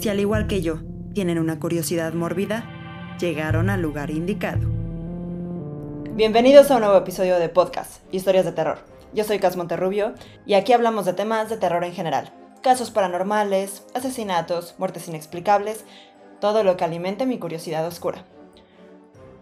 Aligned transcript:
Si 0.00 0.08
al 0.08 0.20
igual 0.20 0.46
que 0.46 0.62
yo 0.62 0.78
tienen 1.12 1.40
una 1.40 1.58
curiosidad 1.58 2.12
mórbida, 2.12 3.16
llegaron 3.18 3.68
al 3.68 3.82
lugar 3.82 4.10
indicado. 4.10 4.68
Bienvenidos 6.12 6.70
a 6.70 6.76
un 6.76 6.82
nuevo 6.82 6.96
episodio 6.96 7.36
de 7.40 7.48
podcast, 7.48 8.02
Historias 8.12 8.44
de 8.44 8.52
Terror. 8.52 8.78
Yo 9.12 9.24
soy 9.24 9.40
Cas 9.40 9.56
Monterrubio 9.56 10.14
y 10.46 10.54
aquí 10.54 10.72
hablamos 10.72 11.04
de 11.04 11.14
temas 11.14 11.48
de 11.48 11.56
terror 11.56 11.82
en 11.82 11.94
general. 11.94 12.32
Casos 12.62 12.92
paranormales, 12.92 13.86
asesinatos, 13.92 14.76
muertes 14.78 15.08
inexplicables, 15.08 15.84
todo 16.40 16.62
lo 16.62 16.76
que 16.76 16.84
alimente 16.84 17.26
mi 17.26 17.40
curiosidad 17.40 17.84
oscura. 17.84 18.24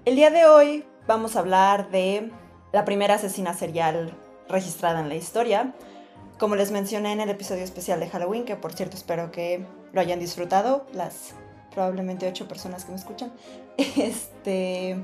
El 0.07 0.17
día 0.17 0.31
de 0.31 0.47
hoy 0.47 0.87
vamos 1.07 1.37
a 1.37 1.41
hablar 1.41 1.91
de 1.91 2.31
la 2.73 2.87
primera 2.87 3.17
asesina 3.17 3.53
serial 3.53 4.17
registrada 4.49 5.01
en 5.01 5.11
la 5.11 5.17
historia. 5.17 5.75
Como 6.39 6.55
les 6.55 6.71
mencioné 6.71 7.13
en 7.13 7.21
el 7.21 7.31
episodio 7.31 7.65
especial 7.65 7.99
de 7.99 8.11
Halloween, 8.11 8.45
que 8.45 8.57
por 8.57 8.75
cierto 8.75 8.95
espero 8.95 9.31
que 9.31 9.65
lo 9.95 10.01
hayan 10.03 10.21
disfrutado, 10.21 10.87
las 10.93 11.35
probablemente 11.73 12.29
ocho 12.29 12.47
personas 12.47 12.85
que 12.85 12.91
me 12.91 12.99
escuchan, 12.99 13.33
este, 13.79 15.03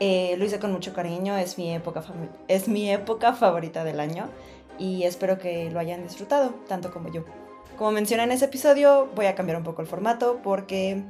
eh, 0.00 0.34
lo 0.38 0.44
hice 0.46 0.58
con 0.58 0.72
mucho 0.72 0.94
cariño, 0.94 1.36
es 1.36 1.58
mi, 1.58 1.74
época 1.74 2.02
es 2.48 2.66
mi 2.66 2.90
época 2.90 3.34
favorita 3.34 3.84
del 3.84 4.00
año 4.00 4.30
y 4.78 5.02
espero 5.02 5.38
que 5.38 5.70
lo 5.70 5.78
hayan 5.78 6.02
disfrutado, 6.02 6.54
tanto 6.66 6.94
como 6.94 7.12
yo. 7.12 7.26
Como 7.76 7.90
mencioné 7.90 8.24
en 8.24 8.32
ese 8.32 8.46
episodio, 8.46 9.10
voy 9.14 9.26
a 9.26 9.34
cambiar 9.34 9.58
un 9.58 9.64
poco 9.64 9.82
el 9.82 9.88
formato 9.88 10.40
porque 10.42 11.02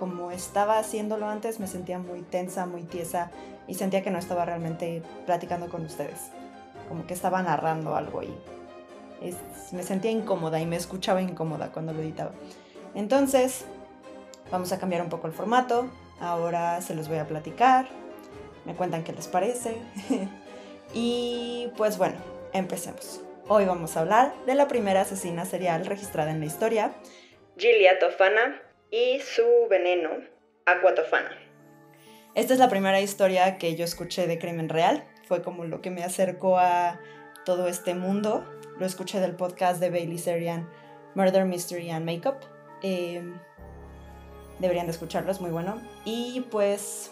como 0.00 0.32
estaba 0.32 0.80
haciéndolo 0.80 1.28
antes 1.28 1.60
me 1.60 1.68
sentía 1.68 2.00
muy 2.00 2.22
tensa, 2.22 2.66
muy 2.66 2.82
tiesa 2.82 3.30
y 3.68 3.74
sentía 3.74 4.02
que 4.02 4.10
no 4.10 4.18
estaba 4.18 4.44
realmente 4.44 5.04
platicando 5.24 5.68
con 5.68 5.84
ustedes. 5.84 6.32
Como 6.88 7.06
que 7.06 7.14
estaba 7.14 7.42
narrando 7.42 7.96
algo 7.96 8.22
y 8.22 8.34
me 9.72 9.82
sentía 9.82 10.10
incómoda 10.10 10.60
y 10.60 10.66
me 10.66 10.76
escuchaba 10.76 11.22
incómoda 11.22 11.72
cuando 11.72 11.92
lo 11.92 12.00
editaba. 12.00 12.32
Entonces, 12.94 13.64
vamos 14.50 14.72
a 14.72 14.78
cambiar 14.78 15.02
un 15.02 15.08
poco 15.08 15.26
el 15.26 15.32
formato. 15.32 15.88
Ahora 16.20 16.80
se 16.80 16.94
los 16.94 17.08
voy 17.08 17.18
a 17.18 17.26
platicar. 17.26 17.88
Me 18.64 18.74
cuentan 18.74 19.04
qué 19.04 19.12
les 19.12 19.28
parece. 19.28 19.76
y 20.94 21.70
pues 21.76 21.98
bueno, 21.98 22.16
empecemos. 22.52 23.20
Hoy 23.48 23.64
vamos 23.64 23.96
a 23.96 24.00
hablar 24.00 24.34
de 24.44 24.56
la 24.56 24.66
primera 24.66 25.02
asesina 25.02 25.44
serial 25.44 25.86
registrada 25.86 26.32
en 26.32 26.40
la 26.40 26.46
historia, 26.46 26.92
Gilia 27.56 27.98
Tofana, 28.00 28.60
y 28.90 29.20
su 29.20 29.44
veneno, 29.70 30.10
Aquatofana. 30.64 31.30
Esta 32.34 32.54
es 32.54 32.58
la 32.58 32.68
primera 32.68 33.00
historia 33.00 33.56
que 33.56 33.76
yo 33.76 33.84
escuché 33.84 34.26
de 34.26 34.38
crimen 34.38 34.68
real. 34.68 35.04
Fue 35.28 35.42
como 35.42 35.64
lo 35.64 35.80
que 35.80 35.90
me 35.90 36.02
acercó 36.02 36.58
a 36.58 36.98
todo 37.44 37.68
este 37.68 37.94
mundo. 37.94 38.44
Lo 38.78 38.86
escuché 38.86 39.20
del 39.20 39.34
podcast 39.34 39.80
de 39.80 39.90
Bailey 39.90 40.18
Serian, 40.18 40.68
Murder, 41.14 41.44
Mystery 41.46 41.90
and 41.90 42.04
Makeup. 42.04 42.36
Eh, 42.82 43.22
deberían 44.58 44.86
de 44.86 44.92
escucharlo, 44.92 45.30
es 45.30 45.40
muy 45.40 45.50
bueno. 45.50 45.80
Y 46.04 46.42
pues 46.50 47.10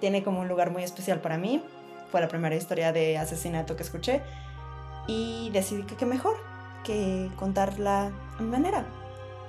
tiene 0.00 0.24
como 0.24 0.40
un 0.40 0.48
lugar 0.48 0.70
muy 0.70 0.82
especial 0.82 1.20
para 1.20 1.38
mí. 1.38 1.62
Fue 2.10 2.20
la 2.20 2.28
primera 2.28 2.56
historia 2.56 2.92
de 2.92 3.16
asesinato 3.16 3.76
que 3.76 3.82
escuché. 3.82 4.22
Y 5.06 5.50
decidí 5.52 5.84
que 5.84 5.96
qué 5.96 6.04
mejor 6.04 6.36
que 6.84 7.30
contarla 7.36 8.10
a 8.38 8.42
mi 8.42 8.48
manera. 8.48 8.84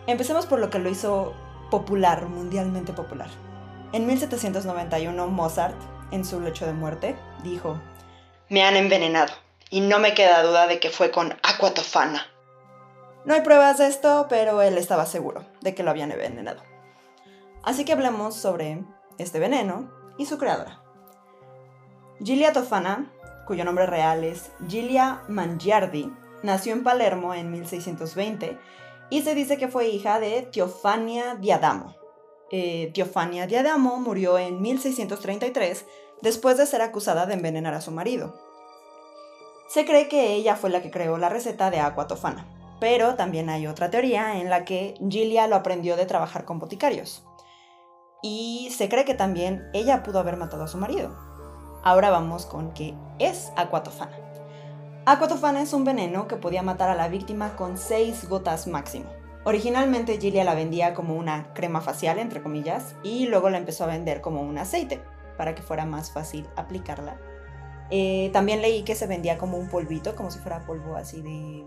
Empecemos 0.08 0.46
por 0.46 0.60
lo 0.60 0.70
que 0.70 0.80
lo 0.80 0.90
hizo 0.90 1.34
popular, 1.72 2.28
mundialmente 2.28 2.94
popular. 2.94 3.30
En 3.92 4.06
1791 4.06 5.28
Mozart, 5.28 5.76
en 6.12 6.26
su 6.26 6.40
lecho 6.40 6.66
de 6.66 6.74
muerte, 6.74 7.16
dijo, 7.44 7.80
Me 8.50 8.64
han 8.64 8.76
envenenado, 8.76 9.34
y 9.70 9.82
no 9.82 10.00
me 10.00 10.14
queda 10.14 10.44
duda 10.44 10.68
de 10.68 10.80
que 10.80 10.90
fue 10.90 11.12
con 11.12 11.34
aquatofana. 11.44 12.26
No 13.26 13.34
hay 13.34 13.42
pruebas 13.42 13.78
de 13.78 13.88
esto, 13.88 14.28
pero 14.30 14.62
él 14.62 14.78
estaba 14.78 15.06
seguro 15.06 15.46
de 15.62 15.76
que 15.76 15.84
lo 15.84 15.92
habían 15.92 16.12
envenenado. 16.12 16.64
Así 17.64 17.86
que 17.86 17.94
hablemos 17.94 18.36
sobre 18.36 18.84
este 19.18 19.40
veneno 19.40 19.92
y 20.18 20.26
su 20.26 20.38
creadora. 20.38 20.82
Gilia 22.24 22.54
Tofana, 22.54 23.14
cuyo 23.46 23.66
nombre 23.66 23.86
real 23.86 24.24
es 24.24 24.52
Gilia 24.68 25.22
Mangiardi, 25.28 26.12
nació 26.44 26.74
en 26.74 26.84
Palermo 26.84 27.34
en 27.34 27.52
1620 27.52 28.58
y 29.10 29.22
se 29.22 29.36
dice 29.36 29.58
que 29.58 29.68
fue 29.68 29.88
hija 29.90 30.20
de 30.20 30.44
Teofania 30.44 31.36
Diadamo. 31.36 31.96
Eh, 32.52 32.92
Teofania 32.94 33.48
Diadamo 33.48 34.00
murió 34.00 34.40
en 34.40 34.62
1633 34.62 35.86
después 36.22 36.58
de 36.58 36.66
ser 36.66 36.82
acusada 36.82 37.26
de 37.26 37.36
envenenar 37.36 37.74
a 37.74 37.82
su 37.82 37.92
marido. 37.92 38.49
Se 39.70 39.86
cree 39.86 40.08
que 40.08 40.34
ella 40.34 40.56
fue 40.56 40.72
la 40.72 40.82
que 40.82 40.90
creó 40.90 41.20
la 41.20 41.30
receta 41.30 41.70
de 41.70 41.80
agua 41.80 42.08
tofana, 42.08 42.48
pero 42.80 43.14
también 43.14 43.52
hay 43.52 43.68
otra 43.68 43.92
teoría 43.92 44.40
en 44.40 44.50
la 44.50 44.66
que 44.66 44.96
Gilia 45.08 45.46
lo 45.48 45.56
aprendió 45.56 45.96
de 45.96 46.08
trabajar 46.08 46.44
con 46.44 46.58
boticarios. 46.58 47.24
Y 48.24 48.74
se 48.76 48.90
cree 48.90 49.06
que 49.06 49.14
también 49.14 49.70
ella 49.76 50.02
pudo 50.02 50.18
haber 50.18 50.38
matado 50.38 50.64
a 50.64 50.68
su 50.68 50.80
marido. 50.80 51.16
Ahora 51.84 52.10
vamos 52.10 52.48
con 52.48 52.74
qué 52.74 52.96
es 53.20 53.52
aquatofana. 53.58 54.18
Aquatofana 55.06 55.62
es 55.62 55.72
un 55.74 55.84
veneno 55.84 56.28
que 56.28 56.38
podía 56.38 56.64
matar 56.64 56.90
a 56.90 56.96
la 56.96 57.08
víctima 57.08 57.56
con 57.56 57.78
6 57.78 58.28
gotas 58.28 58.66
máximo. 58.66 59.12
Originalmente 59.46 60.18
Gilia 60.18 60.46
la 60.46 60.56
vendía 60.56 60.96
como 60.96 61.14
una 61.14 61.54
crema 61.54 61.82
facial, 61.82 62.18
entre 62.18 62.42
comillas, 62.42 62.96
y 63.04 63.28
luego 63.28 63.52
la 63.52 63.60
empezó 63.60 63.84
a 63.84 63.88
vender 63.88 64.22
como 64.22 64.42
un 64.42 64.58
aceite, 64.58 65.00
para 65.38 65.54
que 65.54 65.62
fuera 65.62 65.86
más 65.86 66.12
fácil 66.12 66.48
aplicarla. 66.56 67.20
Eh, 67.92 68.30
también 68.34 68.62
leí 68.62 68.84
que 68.84 68.96
se 68.96 69.08
vendía 69.08 69.38
como 69.38 69.58
un 69.58 69.70
polvito, 69.70 70.16
como 70.16 70.32
si 70.32 70.40
fuera 70.40 70.66
polvo 70.66 70.96
así 70.96 71.22
de, 71.22 71.66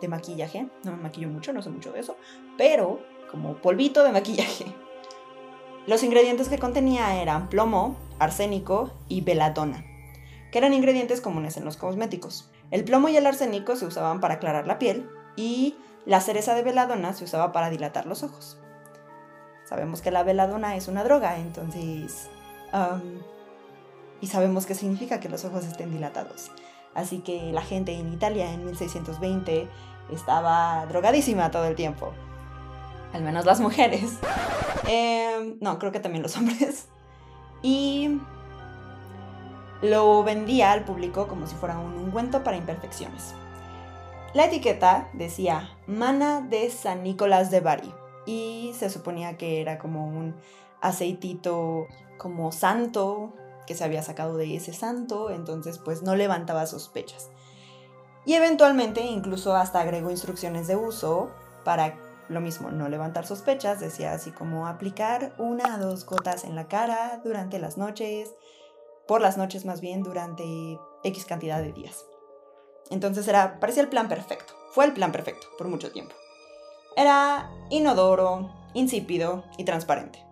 de 0.00 0.08
maquillaje. 0.08 0.68
No 0.84 0.92
me 0.92 1.02
maquillo 1.02 1.28
mucho, 1.28 1.52
no 1.52 1.62
sé 1.62 1.70
mucho 1.70 1.92
de 1.92 2.00
eso, 2.00 2.16
pero 2.58 3.00
como 3.30 3.56
polvito 3.56 4.02
de 4.02 4.12
maquillaje. 4.12 4.66
Los 5.86 6.02
ingredientes 6.02 6.48
que 6.48 6.58
contenía 6.58 7.20
eran 7.22 7.48
plomo, 7.48 7.96
arsénico 8.18 8.92
y 9.08 9.22
veladona, 9.22 9.84
que 10.52 10.58
eran 10.58 10.74
ingredientes 10.74 11.20
comunes 11.20 11.56
en 11.56 11.64
los 11.64 11.76
cosméticos. 11.76 12.50
El 12.70 12.84
plomo 12.84 13.08
y 13.08 13.16
el 13.16 13.26
arsénico 13.26 13.76
se 13.76 13.86
usaban 13.86 14.20
para 14.20 14.34
aclarar 14.34 14.66
la 14.66 14.78
piel 14.78 15.08
y 15.36 15.76
la 16.06 16.20
cereza 16.20 16.54
de 16.54 16.62
veladona 16.62 17.12
se 17.14 17.24
usaba 17.24 17.52
para 17.52 17.70
dilatar 17.70 18.06
los 18.06 18.22
ojos. 18.22 18.58
Sabemos 19.64 20.02
que 20.02 20.10
la 20.10 20.22
veladona 20.22 20.76
es 20.76 20.88
una 20.88 21.04
droga, 21.04 21.38
entonces... 21.38 22.28
y 24.20 24.26
sabemos 24.26 24.66
qué 24.66 24.74
significa 24.74 25.20
que 25.20 25.28
los 25.28 25.44
ojos 25.44 25.64
estén 25.64 25.90
dilatados. 25.90 26.50
Así 26.94 27.20
que 27.20 27.52
la 27.52 27.62
gente 27.62 27.92
en 27.92 28.12
Italia 28.12 28.52
en 28.52 28.64
1620 28.64 29.68
estaba 30.12 30.86
drogadísima 30.86 31.50
todo 31.50 31.64
el 31.66 31.76
tiempo. 31.76 32.12
Al 33.12 33.22
menos 33.22 33.44
las 33.44 33.60
mujeres. 33.60 34.18
Em, 34.88 35.56
no, 35.60 35.78
creo 35.78 35.92
que 35.92 36.00
también 36.00 36.22
los 36.22 36.36
hombres. 36.36 36.88
Y 37.62 38.18
lo 39.82 40.22
vendía 40.24 40.72
al 40.72 40.84
público 40.84 41.28
como 41.28 41.46
si 41.46 41.54
fuera 41.54 41.78
un 41.78 41.94
ungüento 41.94 42.42
para 42.42 42.56
imperfecciones. 42.56 43.34
La 44.34 44.44
etiqueta 44.44 45.08
decía 45.12 45.70
Mana 45.86 46.40
de 46.40 46.70
San 46.70 47.02
Nicolás 47.02 47.50
de 47.50 47.60
Bari 47.60 47.92
y 48.26 48.72
se 48.78 48.90
suponía 48.90 49.36
que 49.36 49.60
era 49.60 49.78
como 49.78 50.06
un 50.06 50.36
aceitito 50.80 51.86
como 52.16 52.52
santo 52.52 53.32
que 53.70 53.76
se 53.76 53.84
había 53.84 54.02
sacado 54.02 54.36
de 54.36 54.56
ese 54.56 54.72
santo, 54.72 55.30
entonces 55.30 55.78
pues 55.78 56.02
no 56.02 56.16
levantaba 56.16 56.66
sospechas. 56.66 57.30
Y 58.26 58.34
eventualmente 58.34 59.02
incluso 59.02 59.54
hasta 59.54 59.80
agregó 59.80 60.10
instrucciones 60.10 60.66
de 60.66 60.74
uso 60.74 61.30
para 61.64 61.96
lo 62.28 62.40
mismo, 62.40 62.72
no 62.72 62.88
levantar 62.88 63.28
sospechas, 63.28 63.78
decía 63.78 64.12
así 64.12 64.32
como 64.32 64.66
aplicar 64.66 65.36
una 65.38 65.76
o 65.76 65.78
dos 65.78 66.04
gotas 66.04 66.42
en 66.42 66.56
la 66.56 66.66
cara 66.66 67.20
durante 67.22 67.60
las 67.60 67.78
noches, 67.78 68.34
por 69.06 69.20
las 69.20 69.38
noches 69.38 69.64
más 69.64 69.80
bien 69.80 70.02
durante 70.02 70.44
X 71.04 71.24
cantidad 71.24 71.62
de 71.62 71.72
días. 71.72 72.04
Entonces 72.90 73.28
era, 73.28 73.60
parecía 73.60 73.84
el 73.84 73.88
plan 73.88 74.08
perfecto, 74.08 74.52
fue 74.72 74.84
el 74.84 74.94
plan 74.94 75.12
perfecto 75.12 75.46
por 75.56 75.68
mucho 75.68 75.92
tiempo. 75.92 76.16
Era 76.96 77.48
inodoro, 77.70 78.50
insípido 78.74 79.44
y 79.58 79.64
transparente. 79.64 80.29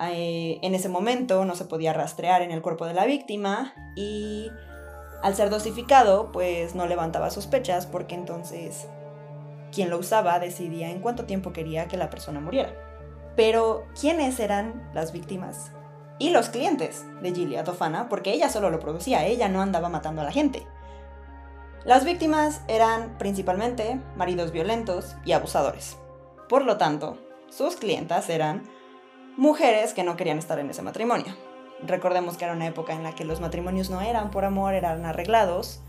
Eh, 0.00 0.58
en 0.62 0.74
ese 0.74 0.88
momento 0.88 1.44
no 1.44 1.54
se 1.54 1.66
podía 1.66 1.92
rastrear 1.92 2.42
en 2.42 2.50
el 2.50 2.62
cuerpo 2.62 2.86
de 2.86 2.94
la 2.94 3.04
víctima 3.04 3.74
y 3.94 4.50
al 5.22 5.34
ser 5.34 5.50
dosificado 5.50 6.32
pues 6.32 6.74
no 6.74 6.86
levantaba 6.86 7.30
sospechas 7.30 7.86
porque 7.86 8.14
entonces 8.14 8.88
quien 9.72 9.90
lo 9.90 9.98
usaba 9.98 10.38
decidía 10.38 10.90
en 10.90 11.00
cuánto 11.00 11.26
tiempo 11.26 11.52
quería 11.52 11.86
que 11.86 11.96
la 11.96 12.10
persona 12.10 12.40
muriera. 12.40 12.74
Pero 13.36 13.84
¿quiénes 13.98 14.40
eran 14.40 14.90
las 14.94 15.12
víctimas 15.12 15.70
y 16.18 16.30
los 16.30 16.50
clientes 16.50 17.06
de 17.22 17.32
Gilia 17.32 17.64
Tofana, 17.64 18.08
porque 18.08 18.32
ella 18.32 18.50
solo 18.50 18.70
lo 18.70 18.78
producía, 18.78 19.26
ella 19.26 19.48
no 19.48 19.62
andaba 19.62 19.88
matando 19.88 20.20
a 20.20 20.24
la 20.24 20.32
gente. 20.32 20.66
Las 21.84 22.04
víctimas 22.04 22.60
eran 22.68 23.16
principalmente 23.16 23.98
maridos 24.16 24.52
violentos 24.52 25.16
y 25.24 25.32
abusadores. 25.32 25.96
Por 26.46 26.66
lo 26.66 26.76
tanto, 26.76 27.16
sus 27.48 27.76
clientas 27.76 28.28
eran 28.28 28.64
mujeres 29.36 29.94
que 29.94 30.04
no 30.04 30.16
querían 30.16 30.38
estar 30.38 30.58
en 30.58 30.70
ese 30.70 30.82
matrimonio. 30.82 31.34
Recordemos 31.82 32.36
que 32.36 32.44
era 32.44 32.54
una 32.54 32.66
época 32.66 32.92
en 32.92 33.02
la 33.02 33.14
que 33.14 33.24
los 33.24 33.40
matrimonios 33.40 33.90
no 33.90 34.00
eran 34.00 34.30
por 34.30 34.44
amor, 34.44 34.74
eran 34.74 35.06
arreglados. 35.06 35.80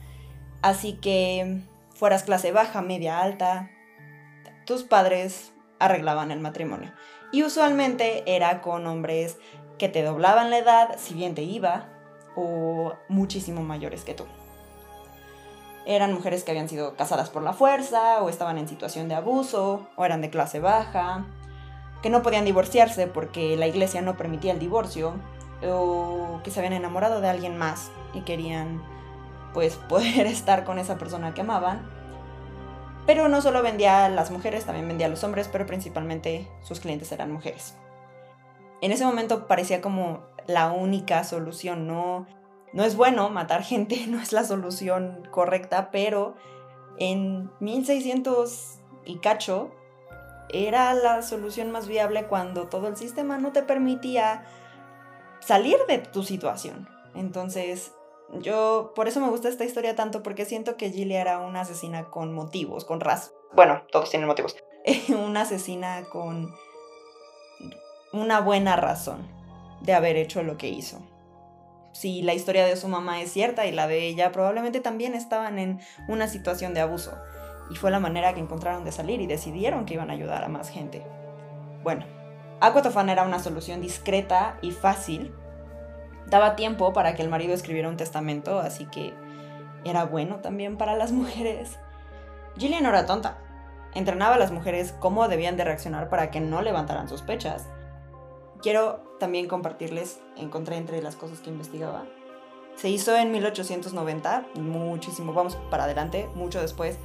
Así 0.62 0.94
que 0.94 1.62
fueras 1.94 2.24
clase 2.24 2.52
baja, 2.52 2.82
media, 2.82 3.20
alta, 3.20 3.70
tus 4.66 4.84
padres 4.84 5.52
arreglaban 5.80 6.32
el 6.32 6.40
matrimonio. 6.40 6.94
Y 7.32 7.44
usualmente 7.44 8.24
era 8.26 8.62
con 8.62 8.86
hombres 8.88 9.38
que 9.78 9.90
te 9.90 10.04
doblaban 10.04 10.50
la 10.50 10.60
edad, 10.60 10.96
si 10.98 11.14
bien 11.14 11.36
te 11.36 11.44
iba, 11.44 11.90
o 12.36 12.94
muchísimo 13.10 13.64
mayores 13.64 14.04
que 14.04 14.14
tú. 14.14 14.26
Eran 15.86 16.14
mujeres 16.14 16.44
que 16.44 16.52
habían 16.52 16.70
sido 16.70 16.96
casadas 16.96 17.30
por 17.30 17.42
la 17.42 17.54
fuerza, 17.54 18.22
o 18.22 18.30
estaban 18.30 18.58
en 18.58 18.68
situación 18.68 19.10
de 19.10 19.16
abuso, 19.16 19.88
o 19.96 20.06
eran 20.06 20.22
de 20.22 20.30
clase 20.30 20.60
baja, 20.60 21.26
que 22.02 22.10
no 22.10 22.22
podían 22.24 22.46
divorciarse 22.46 23.08
porque 23.08 23.56
la 23.58 23.68
iglesia 23.68 24.02
no 24.02 24.18
permitía 24.18 24.54
el 24.54 24.60
divorcio, 24.60 25.16
o 25.68 26.40
que 26.44 26.52
se 26.52 26.60
habían 26.60 26.74
enamorado 26.74 27.22
de 27.22 27.30
alguien 27.30 27.58
más 27.58 27.92
y 28.14 28.22
querían 28.22 28.82
pues 29.54 29.76
poder 29.90 30.26
estar 30.28 30.64
con 30.64 30.80
esa 30.80 30.98
persona 30.98 31.34
que 31.34 31.42
amaban. 31.42 31.90
Pero 33.06 33.28
no 33.28 33.42
solo 33.42 33.64
vendía 33.64 34.06
a 34.06 34.10
las 34.10 34.32
mujeres, 34.32 34.66
también 34.66 34.88
vendía 34.88 35.08
a 35.08 35.10
los 35.10 35.24
hombres, 35.24 35.50
pero 35.52 35.66
principalmente 35.66 36.48
sus 36.62 36.80
clientes 36.80 37.12
eran 37.12 37.32
mujeres. 37.32 37.76
En 38.82 38.92
ese 38.92 39.06
momento 39.06 39.48
parecía 39.48 39.82
como 39.82 40.22
la 40.48 40.72
única 40.72 41.24
solución, 41.24 41.88
no, 41.88 42.28
no 42.74 42.84
es 42.84 42.96
bueno 42.96 43.30
matar 43.30 43.64
gente, 43.64 44.06
no 44.08 44.22
es 44.22 44.32
la 44.34 44.44
solución 44.44 45.28
correcta, 45.32 45.90
pero 45.92 46.36
en 46.98 47.50
1600 47.60 48.80
y 49.06 49.18
cacho 49.18 49.72
era 50.54 50.94
la 50.94 51.22
solución 51.22 51.72
más 51.72 51.88
viable 51.88 52.28
cuando 52.28 52.68
todo 52.68 52.88
el 52.88 52.98
sistema 52.98 53.38
no 53.38 53.52
te 53.52 53.64
permitía 53.64 54.46
salir 55.40 55.78
de 55.88 56.00
tu 56.00 56.24
situación. 56.24 56.88
Entonces, 57.16 57.94
yo 58.40 58.94
por 58.96 59.08
eso 59.08 59.20
me 59.20 59.30
gusta 59.30 59.50
esta 59.50 59.66
historia 59.66 59.96
tanto 59.96 60.24
porque 60.24 60.46
siento 60.46 60.78
que 60.78 60.92
Gilia 60.92 61.22
era 61.22 61.40
una 61.40 61.62
asesina 61.62 62.10
con 62.10 62.34
motivos, 62.34 62.86
con 62.86 63.00
ras. 63.00 63.34
Bueno, 63.54 63.84
todos 63.92 64.10
tienen 64.10 64.28
motivos. 64.28 64.56
una 65.10 65.42
asesina 65.42 66.04
con 66.12 66.54
una 68.14 68.40
buena 68.42 68.76
razón 68.76 69.28
de 69.82 69.94
haber 69.94 70.16
hecho 70.16 70.44
lo 70.44 70.58
que 70.58 70.70
hizo. 70.70 71.02
Si 71.94 72.22
la 72.22 72.34
historia 72.34 72.66
de 72.66 72.78
su 72.78 72.88
mamá 72.88 73.22
es 73.22 73.32
cierta 73.32 73.66
y 73.66 73.72
la 73.72 73.88
de 73.88 74.08
ella, 74.08 74.32
probablemente 74.32 74.80
también 74.80 75.14
estaban 75.14 75.60
en 75.60 75.82
una 76.08 76.28
situación 76.28 76.74
de 76.74 76.80
abuso. 76.80 77.12
Y 77.72 77.76
fue 77.76 77.90
la 77.90 78.00
manera 78.00 78.34
que 78.34 78.42
encontraron 78.42 78.84
de 78.84 78.92
salir 78.92 79.22
y 79.22 79.28
decidieron 79.28 79.86
que 79.86 79.94
iban 79.94 80.10
a 80.10 80.14
ayudar 80.14 80.44
a 80.44 80.50
más 80.50 80.70
gente. 80.70 81.06
Bueno, 81.84 82.06
Aquatofan 82.60 83.10
era 83.10 83.24
una 83.24 83.40
solución 83.40 83.82
discreta 83.82 84.58
y 84.62 84.72
fácil 84.72 85.34
daba 86.28 86.56
tiempo 86.56 86.94
para 86.94 87.16
que 87.16 87.22
el 87.22 87.30
marido 87.30 87.54
escribiera 87.54 87.90
un 87.90 87.98
testamento, 87.98 88.60
así 88.60 88.86
que 88.86 89.14
era 89.84 90.06
bueno 90.06 90.38
también 90.38 90.78
para 90.78 90.96
las 90.96 91.12
mujeres. 91.12 91.80
Gillian 92.58 92.86
era 92.86 93.06
tonta. 93.06 93.38
Entrenaba 93.94 94.36
a 94.36 94.40
las 94.40 94.52
mujeres 94.52 94.94
cómo 95.00 95.28
debían 95.28 95.58
de 95.58 95.66
reaccionar 95.66 96.10
para 96.10 96.32
que 96.32 96.40
no 96.40 96.62
levantaran 96.62 97.10
sospechas. 97.10 97.68
Quiero 98.62 99.18
también 99.20 99.48
compartirles, 99.48 100.22
encontré 100.38 100.78
entre 100.78 101.02
las 101.02 101.16
cosas 101.16 101.40
que 101.40 101.50
investigaba. 101.50 102.04
Se 102.76 102.90
hizo 102.90 103.16
en 103.16 103.32
1890, 103.32 104.46
muchísimo, 104.56 105.34
vamos 105.34 105.58
para 105.70 105.86
adelante, 105.86 106.30
mucho 106.36 106.62
después. 106.62 106.98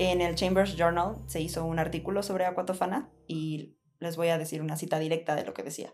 En 0.00 0.20
el 0.20 0.36
Chambers 0.36 0.76
Journal 0.76 1.16
se 1.26 1.40
hizo 1.40 1.64
un 1.64 1.80
artículo 1.80 2.22
sobre 2.22 2.44
Aquatofana 2.44 3.10
y 3.26 3.74
les 3.98 4.14
voy 4.14 4.28
a 4.28 4.38
decir 4.38 4.62
una 4.62 4.76
cita 4.76 5.00
directa 5.00 5.34
de 5.34 5.44
lo 5.44 5.54
que 5.54 5.64
decía. 5.64 5.92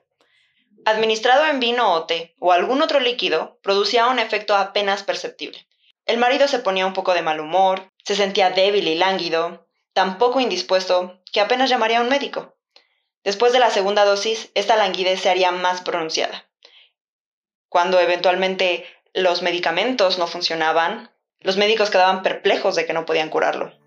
Administrado 0.84 1.46
en 1.46 1.58
vino 1.58 1.90
o 1.90 2.04
té 2.04 2.34
o 2.38 2.52
algún 2.52 2.82
otro 2.82 3.00
líquido, 3.00 3.58
producía 3.62 4.08
un 4.08 4.18
efecto 4.18 4.54
apenas 4.56 5.04
perceptible. 5.04 5.66
El 6.04 6.18
marido 6.18 6.48
se 6.48 6.58
ponía 6.58 6.84
un 6.84 6.92
poco 6.92 7.14
de 7.14 7.22
mal 7.22 7.40
humor, 7.40 7.92
se 8.04 8.14
sentía 8.14 8.50
débil 8.50 8.88
y 8.88 8.94
lánguido, 8.94 9.66
tan 9.94 10.18
poco 10.18 10.38
indispuesto 10.38 11.22
que 11.32 11.40
apenas 11.40 11.70
llamaría 11.70 12.00
a 12.00 12.02
un 12.02 12.10
médico. 12.10 12.58
Después 13.22 13.54
de 13.54 13.58
la 13.58 13.70
segunda 13.70 14.04
dosis, 14.04 14.50
esta 14.54 14.76
languidez 14.76 15.22
se 15.22 15.30
haría 15.30 15.50
más 15.50 15.80
pronunciada. 15.80 16.44
Cuando 17.70 17.98
eventualmente 17.98 18.84
los 19.14 19.40
medicamentos 19.40 20.18
no 20.18 20.26
funcionaban, 20.26 21.10
los 21.40 21.56
médicos 21.56 21.88
quedaban 21.88 22.22
perplejos 22.22 22.74
de 22.74 22.84
que 22.84 22.92
no 22.92 23.06
podían 23.06 23.30
curarlo. 23.30 23.82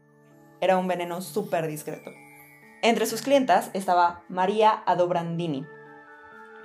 Era 0.61 0.77
un 0.77 0.87
veneno 0.87 1.21
súper 1.21 1.67
discreto. 1.67 2.11
Entre 2.81 3.05
sus 3.05 3.21
clientas 3.21 3.69
estaba 3.73 4.23
María 4.29 4.83
Adobrandini, 4.85 5.65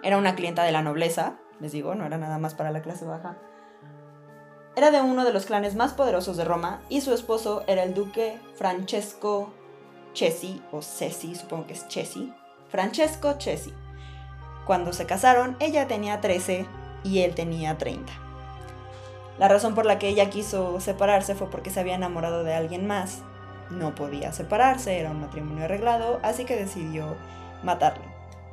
era 0.02 0.18
una 0.18 0.34
clienta 0.34 0.64
de 0.64 0.72
la 0.72 0.82
nobleza, 0.82 1.36
les 1.60 1.70
digo, 1.70 1.94
no 1.94 2.04
era 2.04 2.18
nada 2.18 2.38
más 2.38 2.54
para 2.54 2.72
la 2.72 2.82
clase 2.82 3.04
baja. 3.04 3.36
Era 4.74 4.90
de 4.90 5.00
uno 5.00 5.24
de 5.24 5.32
los 5.32 5.46
clanes 5.46 5.76
más 5.76 5.92
poderosos 5.92 6.36
de 6.36 6.44
Roma 6.44 6.82
y 6.88 7.02
su 7.02 7.14
esposo 7.14 7.62
era 7.68 7.84
el 7.84 7.94
duque 7.94 8.40
Francesco 8.56 9.54
Cesi, 10.12 10.60
o 10.72 10.82
Cesi, 10.82 11.36
supongo 11.36 11.66
que 11.66 11.74
es 11.74 11.86
Cesi. 11.88 12.34
Francesco 12.68 13.36
Cesi. 13.38 13.72
Cuando 14.66 14.92
se 14.92 15.06
casaron, 15.06 15.56
ella 15.60 15.86
tenía 15.86 16.20
13 16.20 16.66
y 17.04 17.20
él 17.20 17.34
tenía 17.36 17.78
30. 17.78 18.12
La 19.38 19.46
razón 19.46 19.74
por 19.74 19.86
la 19.86 20.00
que 20.00 20.08
ella 20.08 20.30
quiso 20.30 20.80
separarse 20.80 21.36
fue 21.36 21.48
porque 21.48 21.70
se 21.70 21.78
había 21.78 21.94
enamorado 21.94 22.42
de 22.42 22.54
alguien 22.54 22.86
más. 22.88 23.22
No 23.70 23.94
podía 23.94 24.32
separarse, 24.32 24.98
era 24.98 25.10
un 25.10 25.20
matrimonio 25.20 25.64
arreglado, 25.64 26.20
así 26.22 26.44
que 26.44 26.56
decidió 26.56 27.16
matarlo. 27.62 28.04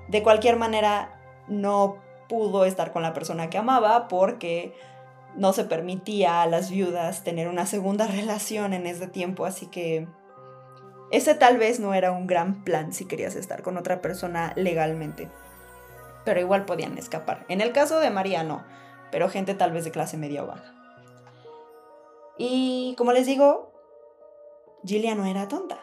De 0.08 0.24
cualquier 0.24 0.56
manera, 0.56 1.20
no 1.48 1.98
pudo 2.28 2.66
estar 2.66 2.92
con 2.92 3.02
la 3.02 3.14
persona 3.14 3.50
que 3.50 3.58
amaba 3.58 4.08
porque 4.08 4.74
no 5.36 5.54
se 5.54 5.66
permitía 5.66 6.42
a 6.42 6.48
las 6.48 6.70
viudas 6.70 7.24
tener 7.24 7.48
una 7.48 7.66
segunda 7.66 8.08
relación 8.08 8.74
en 8.74 8.88
ese 8.88 9.08
tiempo, 9.08 9.46
así 9.46 9.68
que 9.68 10.08
ese 11.12 11.34
tal 11.34 11.58
vez 11.58 11.80
no 11.80 11.94
era 11.94 12.12
un 12.12 12.28
gran 12.28 12.64
plan 12.64 12.94
si 12.94 13.06
querías 13.06 13.36
estar 13.36 13.64
con 13.64 13.78
otra 13.78 14.02
persona 14.02 14.54
legalmente. 14.56 15.30
Pero 16.24 16.40
igual 16.40 16.66
podían 16.66 16.98
escapar. 16.98 17.46
En 17.50 17.62
el 17.62 17.72
caso 17.72 18.00
de 18.00 18.12
María 18.12 18.44
no, 18.44 18.64
pero 19.12 19.30
gente 19.30 19.56
tal 19.56 19.72
vez 19.72 19.86
de 19.86 19.92
clase 19.92 20.18
media 20.18 20.44
o 20.44 20.48
baja. 20.48 20.74
Y 22.38 22.94
como 22.98 23.12
les 23.12 23.26
digo, 23.26 23.74
Gilia 24.84 25.16
no 25.16 25.26
era 25.26 25.48
tonta. 25.48 25.80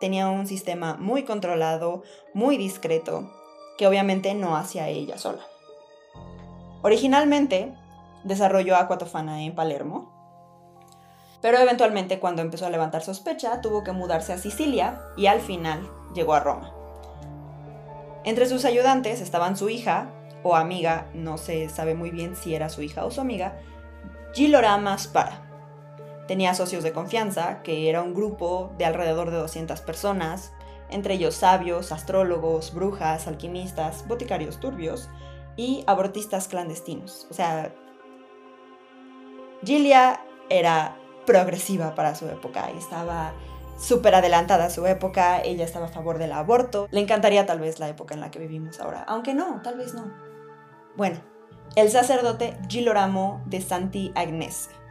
Tenía 0.00 0.28
un 0.28 0.46
sistema 0.46 0.94
muy 0.94 1.24
controlado, 1.24 2.02
muy 2.34 2.56
discreto, 2.56 3.30
que 3.78 3.86
obviamente 3.86 4.34
no 4.34 4.56
hacía 4.56 4.88
ella 4.88 5.18
sola. 5.18 5.42
Originalmente 6.82 7.74
desarrolló 8.24 8.76
Aquatofana 8.76 9.42
en 9.42 9.54
Palermo, 9.54 10.12
pero 11.40 11.58
eventualmente 11.58 12.20
cuando 12.20 12.42
empezó 12.42 12.66
a 12.66 12.70
levantar 12.70 13.02
sospecha 13.02 13.60
tuvo 13.60 13.82
que 13.82 13.92
mudarse 13.92 14.32
a 14.32 14.38
Sicilia 14.38 15.00
y 15.16 15.26
al 15.26 15.40
final 15.40 15.88
llegó 16.14 16.34
a 16.34 16.40
Roma. 16.40 16.72
Entre 18.24 18.46
sus 18.46 18.64
ayudantes 18.64 19.20
estaban 19.20 19.56
su 19.56 19.68
hija 19.68 20.08
o 20.44 20.54
amiga, 20.54 21.08
no 21.14 21.38
se 21.38 21.68
sabe 21.68 21.94
muy 21.94 22.10
bien 22.10 22.36
si 22.36 22.54
era 22.54 22.68
su 22.68 22.82
hija 22.82 23.04
o 23.04 23.10
su 23.10 23.20
amiga, 23.20 23.58
Gilorama 24.32 24.96
Spara. 24.96 25.41
Tenía 26.26 26.54
socios 26.54 26.84
de 26.84 26.92
confianza, 26.92 27.62
que 27.62 27.88
era 27.88 28.02
un 28.02 28.14
grupo 28.14 28.72
de 28.78 28.84
alrededor 28.84 29.30
de 29.30 29.38
200 29.38 29.80
personas, 29.80 30.52
entre 30.88 31.14
ellos 31.14 31.34
sabios, 31.34 31.90
astrólogos, 31.90 32.74
brujas, 32.74 33.26
alquimistas, 33.26 34.06
boticarios 34.06 34.60
turbios 34.60 35.08
y 35.56 35.84
abortistas 35.86 36.48
clandestinos. 36.48 37.26
O 37.30 37.34
sea, 37.34 37.74
Gilia 39.64 40.20
era 40.48 40.96
progresiva 41.26 41.94
para 41.94 42.14
su 42.14 42.28
época 42.28 42.70
y 42.74 42.78
estaba 42.78 43.32
súper 43.78 44.14
adelantada 44.14 44.66
a 44.66 44.70
su 44.70 44.86
época, 44.86 45.40
ella 45.42 45.64
estaba 45.64 45.86
a 45.86 45.88
favor 45.88 46.18
del 46.18 46.32
aborto, 46.32 46.88
le 46.90 47.00
encantaría 47.00 47.46
tal 47.46 47.58
vez 47.58 47.80
la 47.80 47.88
época 47.88 48.14
en 48.14 48.20
la 48.20 48.30
que 48.30 48.38
vivimos 48.38 48.80
ahora, 48.80 49.04
aunque 49.08 49.34
no, 49.34 49.60
tal 49.62 49.76
vez 49.76 49.94
no. 49.94 50.12
Bueno, 50.96 51.18
el 51.74 51.90
sacerdote 51.90 52.56
Giloramo 52.68 53.42
de 53.46 53.60
Santi 53.60 54.12
Agnese 54.14 54.81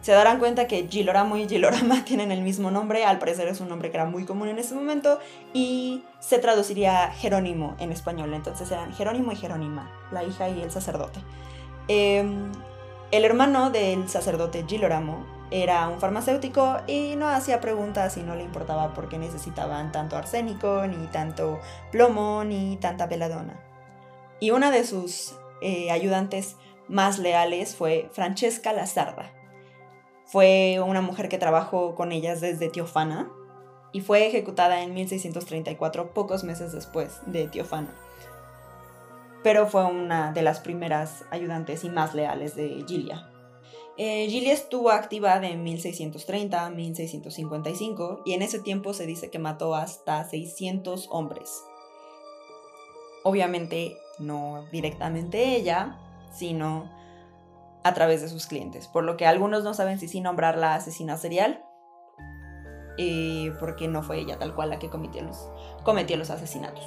se 0.00 0.12
darán 0.12 0.38
cuenta 0.38 0.66
que 0.66 0.86
Giloramo 0.88 1.36
y 1.36 1.48
Gilorama 1.48 2.04
tienen 2.06 2.32
el 2.32 2.42
mismo 2.42 2.70
nombre, 2.70 3.04
al 3.04 3.18
parecer 3.18 3.48
es 3.48 3.60
un 3.60 3.68
nombre 3.68 3.90
que 3.90 3.96
era 3.96 4.06
muy 4.06 4.24
común 4.24 4.48
en 4.48 4.58
ese 4.58 4.74
momento, 4.74 5.18
y 5.52 6.02
se 6.20 6.38
traduciría 6.38 7.10
Jerónimo 7.12 7.76
en 7.78 7.92
español, 7.92 8.32
entonces 8.34 8.70
eran 8.70 8.92
Jerónimo 8.94 9.32
y 9.32 9.36
Jerónima, 9.36 9.90
la 10.10 10.24
hija 10.24 10.48
y 10.48 10.60
el 10.60 10.70
sacerdote. 10.70 11.20
Em, 11.88 12.52
el 13.10 13.24
hermano 13.24 13.70
del 13.70 14.08
sacerdote 14.08 14.64
Giloramo 14.66 15.26
era 15.50 15.88
un 15.88 15.98
farmacéutico 15.98 16.78
y 16.86 17.16
no 17.16 17.28
hacía 17.28 17.60
preguntas 17.60 18.16
y 18.16 18.22
no 18.22 18.36
le 18.36 18.44
importaba 18.44 18.94
por 18.94 19.08
qué 19.08 19.18
necesitaban 19.18 19.90
tanto 19.90 20.16
arsénico, 20.16 20.86
ni 20.86 21.08
tanto 21.08 21.58
plomo, 21.90 22.44
ni 22.44 22.76
tanta 22.76 23.06
veladona. 23.06 23.60
Y 24.38 24.52
una 24.52 24.70
de 24.70 24.84
sus 24.84 25.34
eh, 25.60 25.90
ayudantes 25.90 26.56
más 26.86 27.18
leales 27.18 27.74
fue 27.74 28.08
Francesca 28.12 28.72
Lazarda, 28.72 29.32
fue 30.30 30.78
una 30.80 31.00
mujer 31.00 31.28
que 31.28 31.38
trabajó 31.38 31.96
con 31.96 32.12
ellas 32.12 32.40
desde 32.40 32.68
Teofana 32.68 33.30
y 33.92 34.00
fue 34.00 34.26
ejecutada 34.26 34.82
en 34.82 34.94
1634, 34.94 36.14
pocos 36.14 36.44
meses 36.44 36.72
después 36.72 37.20
de 37.26 37.48
Teofana. 37.48 37.92
Pero 39.42 39.66
fue 39.66 39.84
una 39.84 40.32
de 40.32 40.42
las 40.42 40.60
primeras 40.60 41.24
ayudantes 41.30 41.82
y 41.82 41.88
más 41.88 42.14
leales 42.14 42.54
de 42.54 42.84
Gilia. 42.86 43.28
Eh, 43.96 44.28
Gilia 44.28 44.52
estuvo 44.52 44.90
activa 44.90 45.40
de 45.40 45.56
1630 45.56 46.64
a 46.64 46.70
1655 46.70 48.22
y 48.24 48.34
en 48.34 48.42
ese 48.42 48.60
tiempo 48.60 48.94
se 48.94 49.06
dice 49.06 49.30
que 49.30 49.40
mató 49.40 49.74
hasta 49.74 50.22
600 50.28 51.08
hombres. 51.10 51.64
Obviamente 53.24 53.96
no 54.20 54.64
directamente 54.70 55.56
ella, 55.56 55.98
sino 56.32 56.99
a 57.82 57.94
través 57.94 58.20
de 58.22 58.28
sus 58.28 58.46
clientes, 58.46 58.88
por 58.88 59.04
lo 59.04 59.16
que 59.16 59.26
algunos 59.26 59.64
no 59.64 59.74
saben 59.74 59.98
si 59.98 60.08
sí 60.08 60.20
nombrarla 60.20 60.74
asesina 60.74 61.16
serial, 61.16 61.64
eh, 62.98 63.54
porque 63.58 63.88
no 63.88 64.02
fue 64.02 64.18
ella 64.18 64.38
tal 64.38 64.54
cual 64.54 64.70
la 64.70 64.78
que 64.78 64.90
cometió 64.90 65.22
los, 65.22 65.50
cometió 65.84 66.16
los 66.16 66.30
asesinatos. 66.30 66.86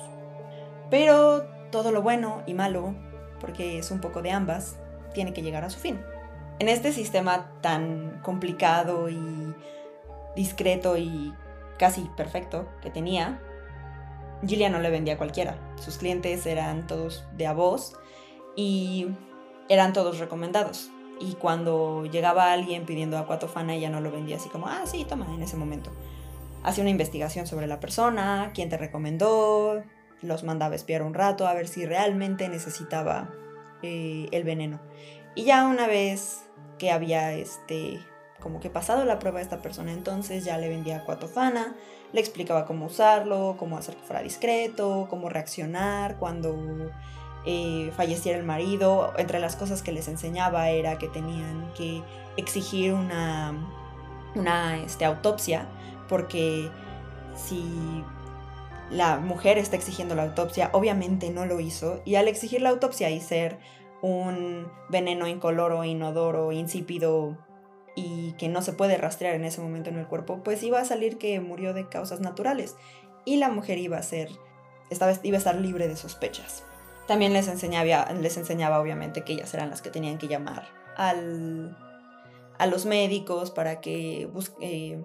Pero 0.90 1.46
todo 1.72 1.92
lo 1.92 2.04
bueno 2.04 2.44
y 2.46 2.54
malo, 2.54 2.94
porque 3.40 3.80
es 3.80 3.90
un 3.90 4.00
poco 4.00 4.22
de 4.22 4.32
ambas, 4.32 4.78
tiene 5.14 5.34
que 5.34 5.42
llegar 5.42 5.64
a 5.64 5.70
su 5.70 5.80
fin. 5.80 6.00
En 6.60 6.70
este 6.70 6.92
sistema 6.92 7.52
tan 7.62 8.22
complicado 8.22 9.10
y 9.10 9.56
discreto 10.36 10.98
y 10.98 11.34
casi 11.80 12.10
perfecto 12.16 12.68
que 12.82 12.92
tenía, 12.92 13.42
Gilia 14.46 14.70
no 14.70 14.80
le 14.80 14.92
vendía 14.92 15.16
a 15.16 15.18
cualquiera. 15.18 15.58
Sus 15.82 15.98
clientes 15.98 16.46
eran 16.46 16.86
todos 16.86 17.26
de 17.36 17.48
a 17.48 17.56
y 18.56 19.08
eran 19.70 19.94
todos 19.94 20.20
recomendados. 20.20 20.92
Y 21.20 21.34
cuando 21.36 22.06
llegaba 22.06 22.52
alguien 22.52 22.86
pidiendo 22.86 23.18
Aquatofana, 23.18 23.76
ella 23.76 23.90
no 23.90 24.02
lo 24.02 24.12
vendía 24.12 24.38
así 24.38 24.50
como, 24.50 24.68
ah, 24.68 24.82
sí, 24.86 25.06
toma, 25.06 25.28
en 25.34 25.42
ese 25.42 25.58
momento. 25.58 25.92
Hacía 26.64 26.82
una 26.82 26.92
investigación 26.92 27.46
sobre 27.48 27.68
la 27.68 27.80
persona, 27.80 28.52
quién 28.54 28.70
te 28.70 28.78
recomendó, 28.78 29.84
los 30.22 30.44
mandaba 30.44 30.74
a 30.74 30.76
espiar 30.76 31.04
un 31.04 31.14
rato 31.14 31.48
a 31.48 31.54
ver 31.54 31.68
si 31.68 31.86
realmente 31.86 32.48
necesitaba 32.50 33.30
eh, 33.82 34.28
el 34.32 34.44
veneno. 34.44 34.80
Y 35.36 35.44
ya 35.44 35.66
una 35.66 35.88
vez 35.88 36.44
que 36.78 36.92
había 36.92 37.34
este 37.34 38.00
como 38.40 38.60
que 38.60 38.70
pasado 38.70 39.06
la 39.06 39.20
prueba 39.20 39.40
a 39.40 39.42
esta 39.42 39.62
persona, 39.62 39.94
entonces 39.94 40.44
ya 40.44 40.58
le 40.58 40.68
vendía 40.68 40.98
Aquatofana, 40.98 41.76
le 42.12 42.20
explicaba 42.20 42.66
cómo 42.66 42.88
usarlo, 42.88 43.56
cómo 43.58 43.78
hacer 43.78 43.96
que 43.96 44.04
fuera 44.04 44.22
discreto, 44.22 45.08
cómo 45.10 45.30
reaccionar 45.30 46.18
cuando 46.18 46.92
eh, 47.46 47.92
falleciera 47.96 48.38
el 48.38 48.46
marido. 48.46 49.14
Entre 49.18 49.40
las 49.40 49.56
cosas 49.56 49.82
que 49.82 49.92
les 49.92 50.08
enseñaba 50.08 50.70
era 50.70 50.98
que 50.98 51.08
tenían 51.08 51.72
que 51.76 52.02
exigir 52.38 52.94
una, 52.94 53.58
este, 54.86 55.06
autopsia, 55.06 55.68
porque 56.08 56.70
si 57.36 58.04
la 58.90 59.18
mujer 59.18 59.58
está 59.58 59.76
exigiendo 59.76 60.16
la 60.16 60.24
autopsia, 60.24 60.70
obviamente 60.74 61.30
no 61.32 61.46
lo 61.46 61.60
hizo, 61.60 62.02
y 62.06 62.16
al 62.16 62.28
exigir 62.28 62.62
la 62.62 62.70
autopsia 62.70 63.10
y 63.10 63.20
ser 63.20 63.58
un 64.02 64.68
veneno 64.90 65.28
incoloro, 65.28 65.84
inodoro, 65.84 66.52
insípido 66.52 67.38
y 67.96 68.34
que 68.34 68.50
no 68.50 68.62
se 68.62 68.74
puede 68.74 68.98
rastrear 68.98 69.36
en 69.36 69.46
ese 69.46 69.62
momento 69.62 69.90
en 69.90 69.98
el 69.98 70.08
cuerpo, 70.08 70.42
pues 70.44 70.62
iba 70.64 70.80
a 70.80 70.86
salir 70.86 71.18
que 71.18 71.40
murió 71.40 71.74
de 71.74 71.88
causas 71.88 72.20
naturales 72.20 72.76
y 73.24 73.38
la 73.38 73.50
mujer 73.50 73.78
iba 73.78 73.98
a 73.98 74.04
ser, 74.04 74.30
estaba, 74.90 75.14
iba 75.24 75.38
a 75.38 75.40
estar 75.40 75.56
libre 75.56 75.88
de 75.88 75.96
sospechas. 75.96 76.64
También 77.08 77.34
les 77.34 77.48
enseñaba, 77.48 78.12
les 78.14 78.38
enseñaba 78.38 78.80
obviamente 78.80 79.24
que 79.24 79.34
ellas 79.34 79.54
eran 79.54 79.70
las 79.70 79.82
que 79.82 79.90
tenían 79.90 80.18
que 80.18 80.28
llamar 80.28 80.68
al, 80.96 81.78
a 82.58 82.66
los 82.68 82.86
médicos 82.86 83.52
para 83.52 83.82
que 83.82 84.30
eh, 84.62 85.04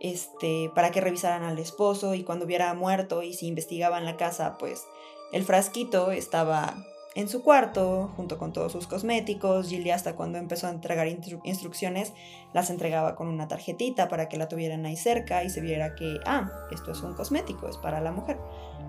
este, 0.00 0.70
para 0.74 0.90
que 0.90 1.00
revisaran 1.00 1.42
al 1.42 1.58
esposo 1.58 2.14
y 2.14 2.22
cuando 2.22 2.44
hubiera 2.44 2.72
muerto 2.74 3.22
y 3.22 3.34
si 3.34 3.46
investigaban 3.46 4.04
la 4.04 4.16
casa, 4.16 4.56
pues 4.58 4.84
el 5.32 5.44
frasquito 5.44 6.12
estaba 6.12 6.74
en 7.14 7.30
su 7.30 7.42
cuarto, 7.42 8.12
junto 8.14 8.36
con 8.36 8.52
todos 8.52 8.72
sus 8.72 8.86
cosméticos. 8.86 9.70
Gilly 9.70 9.90
hasta 9.90 10.14
cuando 10.14 10.36
empezó 10.36 10.66
a 10.66 10.70
entregar 10.70 11.08
instrucciones, 11.08 12.12
las 12.52 12.68
entregaba 12.68 13.16
con 13.16 13.28
una 13.28 13.48
tarjetita 13.48 14.08
para 14.08 14.28
que 14.28 14.36
la 14.36 14.48
tuvieran 14.48 14.84
ahí 14.84 14.96
cerca 14.96 15.42
y 15.42 15.48
se 15.48 15.62
viera 15.62 15.94
que, 15.94 16.18
ah, 16.26 16.50
esto 16.70 16.92
es 16.92 17.00
un 17.00 17.14
cosmético, 17.14 17.68
es 17.68 17.78
para 17.78 18.02
la 18.02 18.12
mujer. 18.12 18.38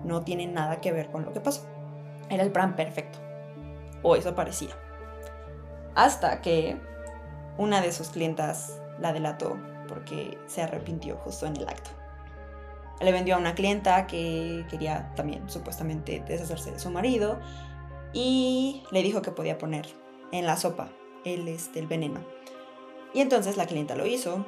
No 0.04 0.24
tiene 0.24 0.46
nada 0.46 0.80
que 0.82 0.92
ver 0.92 1.10
con 1.10 1.24
lo 1.24 1.32
que 1.32 1.40
pasó. 1.40 1.77
Era 2.30 2.42
el 2.42 2.52
plan 2.52 2.76
perfecto. 2.76 3.18
O 4.02 4.16
eso 4.16 4.34
parecía. 4.34 4.70
Hasta 5.94 6.40
que 6.40 6.76
una 7.56 7.80
de 7.80 7.92
sus 7.92 8.10
clientas 8.10 8.80
la 9.00 9.12
delató 9.12 9.56
porque 9.88 10.38
se 10.46 10.62
arrepintió 10.62 11.16
justo 11.16 11.46
en 11.46 11.56
el 11.56 11.68
acto. 11.68 11.90
Le 13.00 13.12
vendió 13.12 13.36
a 13.36 13.38
una 13.38 13.54
clienta 13.54 14.06
que 14.06 14.66
quería 14.68 15.12
también 15.14 15.48
supuestamente 15.48 16.22
deshacerse 16.26 16.72
de 16.72 16.78
su 16.78 16.90
marido 16.90 17.38
y 18.12 18.82
le 18.90 19.02
dijo 19.02 19.22
que 19.22 19.30
podía 19.30 19.58
poner 19.58 19.86
en 20.32 20.46
la 20.46 20.56
sopa 20.56 20.88
el, 21.24 21.48
este, 21.48 21.78
el 21.78 21.86
veneno. 21.86 22.20
Y 23.14 23.20
entonces 23.20 23.56
la 23.56 23.66
clienta 23.66 23.94
lo 23.96 24.06
hizo, 24.06 24.44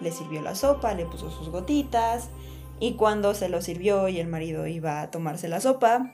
le 0.00 0.12
sirvió 0.12 0.42
la 0.42 0.54
sopa, 0.54 0.94
le 0.94 1.06
puso 1.06 1.30
sus 1.30 1.50
gotitas 1.50 2.30
y 2.80 2.94
cuando 2.94 3.34
se 3.34 3.48
lo 3.48 3.62
sirvió 3.62 4.08
y 4.08 4.18
el 4.18 4.26
marido 4.26 4.66
iba 4.66 5.00
a 5.00 5.10
tomarse 5.10 5.48
la 5.48 5.60
sopa, 5.60 6.12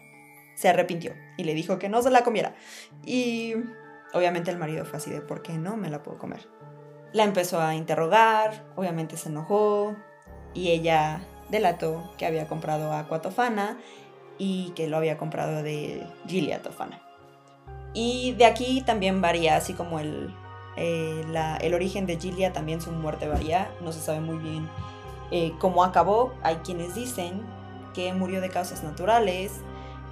se 0.61 0.69
arrepintió 0.69 1.14
y 1.38 1.45
le 1.45 1.55
dijo 1.55 1.79
que 1.79 1.88
no 1.88 2.02
se 2.02 2.11
la 2.11 2.23
comiera. 2.23 2.55
Y 3.07 3.55
obviamente 4.12 4.50
el 4.50 4.59
marido 4.59 4.85
fue 4.85 4.99
así 4.99 5.11
de, 5.11 5.23
¿por 5.23 5.40
qué 5.40 5.55
no 5.55 5.79
me 5.79 5.88
la 5.88 6.02
puedo 6.02 6.19
comer? 6.19 6.47
La 7.14 7.25
empezó 7.25 7.62
a 7.62 7.75
interrogar, 7.75 8.67
obviamente 8.76 9.17
se 9.17 9.31
enojó 9.31 9.97
y 10.52 10.71
ella 10.71 11.23
delató 11.49 12.12
que 12.19 12.26
había 12.26 12.47
comprado 12.47 12.93
Aquatofana 12.93 13.79
y 14.37 14.73
que 14.76 14.87
lo 14.87 14.99
había 14.99 15.17
comprado 15.17 15.62
de 15.62 16.07
Gilia 16.26 16.61
Tofana. 16.61 17.00
Y 17.95 18.33
de 18.33 18.45
aquí 18.45 18.83
también 18.83 19.23
varía, 19.23 19.57
así 19.57 19.73
como 19.73 19.99
el, 19.99 20.35
eh, 20.76 21.25
el 21.62 21.75
origen 21.75 22.05
de 22.05 22.19
Gilia, 22.19 22.52
también 22.52 22.83
su 22.83 22.93
muerte 22.93 23.29
varía, 23.29 23.71
no 23.81 23.93
se 23.93 24.00
sabe 24.00 24.21
muy 24.21 24.37
bien 24.37 24.69
eh, 25.31 25.55
cómo 25.59 25.85
acabó, 25.85 26.35
hay 26.43 26.57
quienes 26.57 26.95
dicen 26.95 27.43
que 27.95 28.12
murió 28.12 28.43
de 28.43 28.50
causas 28.50 28.85
naturales, 28.85 29.62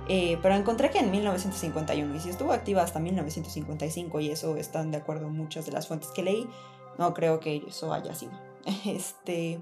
eh, 0.09 0.38
pero 0.41 0.55
encontré 0.55 0.91
que 0.91 0.99
en 0.99 1.11
1951, 1.11 2.15
y 2.15 2.21
si 2.21 2.31
estuvo 2.31 2.53
activa 2.53 2.83
hasta 2.83 2.99
1955, 2.99 4.21
y 4.21 4.31
eso 4.31 4.57
están 4.57 4.91
de 4.91 4.97
acuerdo 4.97 5.29
muchas 5.29 5.67
de 5.67 5.73
las 5.73 5.87
fuentes 5.87 6.11
que 6.11 6.23
leí, 6.23 6.49
no 6.97 7.15
creo 7.15 7.41
que 7.41 7.62
eso 7.69 7.93
haya 7.93 8.15
sido. 8.15 8.33
Este, 8.87 9.61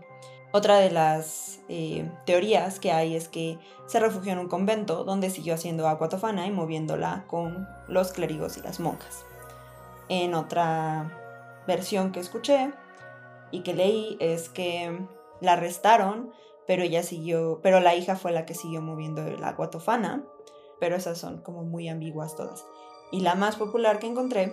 otra 0.52 0.78
de 0.78 0.90
las 0.90 1.60
eh, 1.68 2.10
teorías 2.24 2.80
que 2.80 2.92
hay 2.92 3.14
es 3.14 3.28
que 3.28 3.58
se 3.86 4.00
refugió 4.00 4.32
en 4.32 4.38
un 4.38 4.48
convento 4.48 5.04
donde 5.04 5.30
siguió 5.30 5.54
haciendo 5.54 5.86
agua 5.88 6.08
tofana 6.08 6.46
y 6.46 6.50
moviéndola 6.50 7.24
con 7.26 7.68
los 7.88 8.12
clérigos 8.12 8.56
y 8.56 8.62
las 8.62 8.80
monjas. 8.80 9.24
En 10.08 10.34
otra 10.34 11.12
versión 11.66 12.12
que 12.12 12.20
escuché 12.20 12.72
y 13.50 13.60
que 13.60 13.74
leí 13.74 14.16
es 14.20 14.48
que 14.48 15.06
la 15.40 15.54
arrestaron, 15.54 16.30
pero 16.66 16.84
ella 16.84 17.02
siguió, 17.02 17.60
pero 17.62 17.80
la 17.80 17.94
hija 17.94 18.16
fue 18.16 18.32
la 18.32 18.46
que 18.46 18.54
siguió 18.54 18.80
moviendo 18.80 19.22
el 19.26 19.42
agua 19.44 19.70
tofana, 19.70 20.24
pero 20.80 20.96
esas 20.96 21.18
son 21.18 21.42
como 21.42 21.62
muy 21.62 21.88
ambiguas 21.88 22.36
todas. 22.36 22.64
Y 23.12 23.20
la 23.20 23.34
más 23.34 23.56
popular 23.56 23.98
que 23.98 24.06
encontré, 24.06 24.52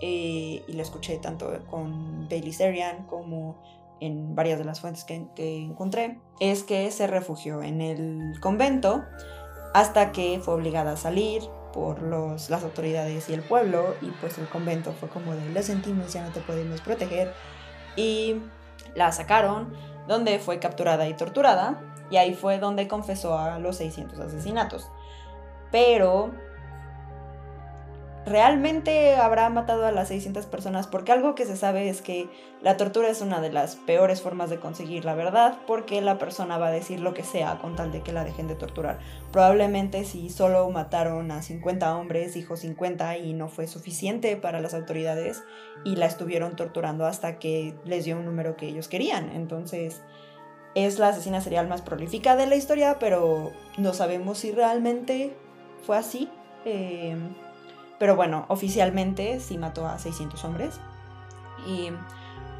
eh, 0.00 0.64
y 0.66 0.72
la 0.72 0.82
escuché 0.82 1.18
tanto 1.18 1.52
con 1.70 2.28
Bailey 2.28 2.52
Serian 2.52 3.06
como 3.06 3.62
en 4.00 4.34
varias 4.34 4.58
de 4.58 4.64
las 4.64 4.80
fuentes 4.80 5.04
que, 5.04 5.24
encontré, 5.36 6.20
es 6.40 6.64
que 6.64 6.90
se 6.90 7.06
refugió 7.06 7.62
en 7.62 7.80
el 7.80 8.40
convento 8.40 9.02
hasta 9.72 10.12
que 10.12 10.40
fue 10.42 10.54
obligada 10.54 10.92
a 10.92 10.96
salir 10.96 11.42
por 11.72 12.02
los, 12.02 12.50
las 12.50 12.62
autoridades 12.62 13.28
y 13.28 13.34
el 13.34 13.42
pueblo 13.42 13.94
y 14.00 14.10
pues 14.20 14.38
el 14.38 14.48
convento 14.48 14.92
fue 14.92 15.08
como 15.08 15.34
de, 15.34 15.48
lo 15.50 15.62
sentimos, 15.62 16.12
ya 16.12 16.24
no 16.24 16.32
te 16.32 16.40
podemos 16.40 16.80
proteger 16.80 17.32
y 17.96 18.36
la 18.94 19.10
sacaron 19.10 19.72
donde 20.06 20.38
fue 20.38 20.58
capturada 20.58 21.08
y 21.08 21.14
torturada 21.14 21.80
y 22.10 22.16
ahí 22.16 22.34
fue 22.34 22.58
donde 22.58 22.86
confesó 22.86 23.38
a 23.38 23.58
los 23.58 23.76
600 23.76 24.20
asesinatos. 24.20 24.88
Pero 25.74 26.30
realmente 28.26 29.16
habrá 29.16 29.48
matado 29.48 29.84
a 29.86 29.90
las 29.90 30.06
600 30.06 30.46
personas, 30.46 30.86
porque 30.86 31.10
algo 31.10 31.34
que 31.34 31.46
se 31.46 31.56
sabe 31.56 31.88
es 31.88 32.00
que 32.00 32.28
la 32.62 32.76
tortura 32.76 33.08
es 33.08 33.20
una 33.22 33.40
de 33.40 33.50
las 33.50 33.74
peores 33.74 34.22
formas 34.22 34.50
de 34.50 34.60
conseguir 34.60 35.04
la 35.04 35.16
verdad, 35.16 35.58
porque 35.66 36.00
la 36.00 36.16
persona 36.16 36.58
va 36.58 36.68
a 36.68 36.70
decir 36.70 37.00
lo 37.00 37.12
que 37.12 37.24
sea 37.24 37.58
con 37.58 37.74
tal 37.74 37.90
de 37.90 38.02
que 38.02 38.12
la 38.12 38.22
dejen 38.22 38.46
de 38.46 38.54
torturar. 38.54 39.00
Probablemente 39.32 40.04
si 40.04 40.30
solo 40.30 40.70
mataron 40.70 41.32
a 41.32 41.42
50 41.42 41.96
hombres, 41.96 42.34
dijo 42.34 42.56
50 42.56 43.18
y 43.18 43.32
no 43.32 43.48
fue 43.48 43.66
suficiente 43.66 44.36
para 44.36 44.60
las 44.60 44.74
autoridades 44.74 45.42
y 45.84 45.96
la 45.96 46.06
estuvieron 46.06 46.54
torturando 46.54 47.04
hasta 47.04 47.40
que 47.40 47.74
les 47.84 48.04
dio 48.04 48.16
un 48.16 48.26
número 48.26 48.56
que 48.56 48.68
ellos 48.68 48.86
querían. 48.86 49.28
Entonces 49.30 50.02
es 50.76 51.00
la 51.00 51.08
asesina 51.08 51.40
serial 51.40 51.66
más 51.66 51.82
prolífica 51.82 52.36
de 52.36 52.46
la 52.46 52.54
historia, 52.54 53.00
pero 53.00 53.50
no 53.76 53.92
sabemos 53.92 54.38
si 54.38 54.52
realmente 54.52 55.36
fue 55.86 55.96
así. 55.96 56.28
Eh, 56.64 57.16
pero 57.98 58.16
bueno, 58.16 58.46
oficialmente 58.48 59.40
sí 59.40 59.58
mató 59.58 59.86
a 59.86 59.98
600 59.98 60.44
hombres. 60.44 60.80
Y 61.66 61.90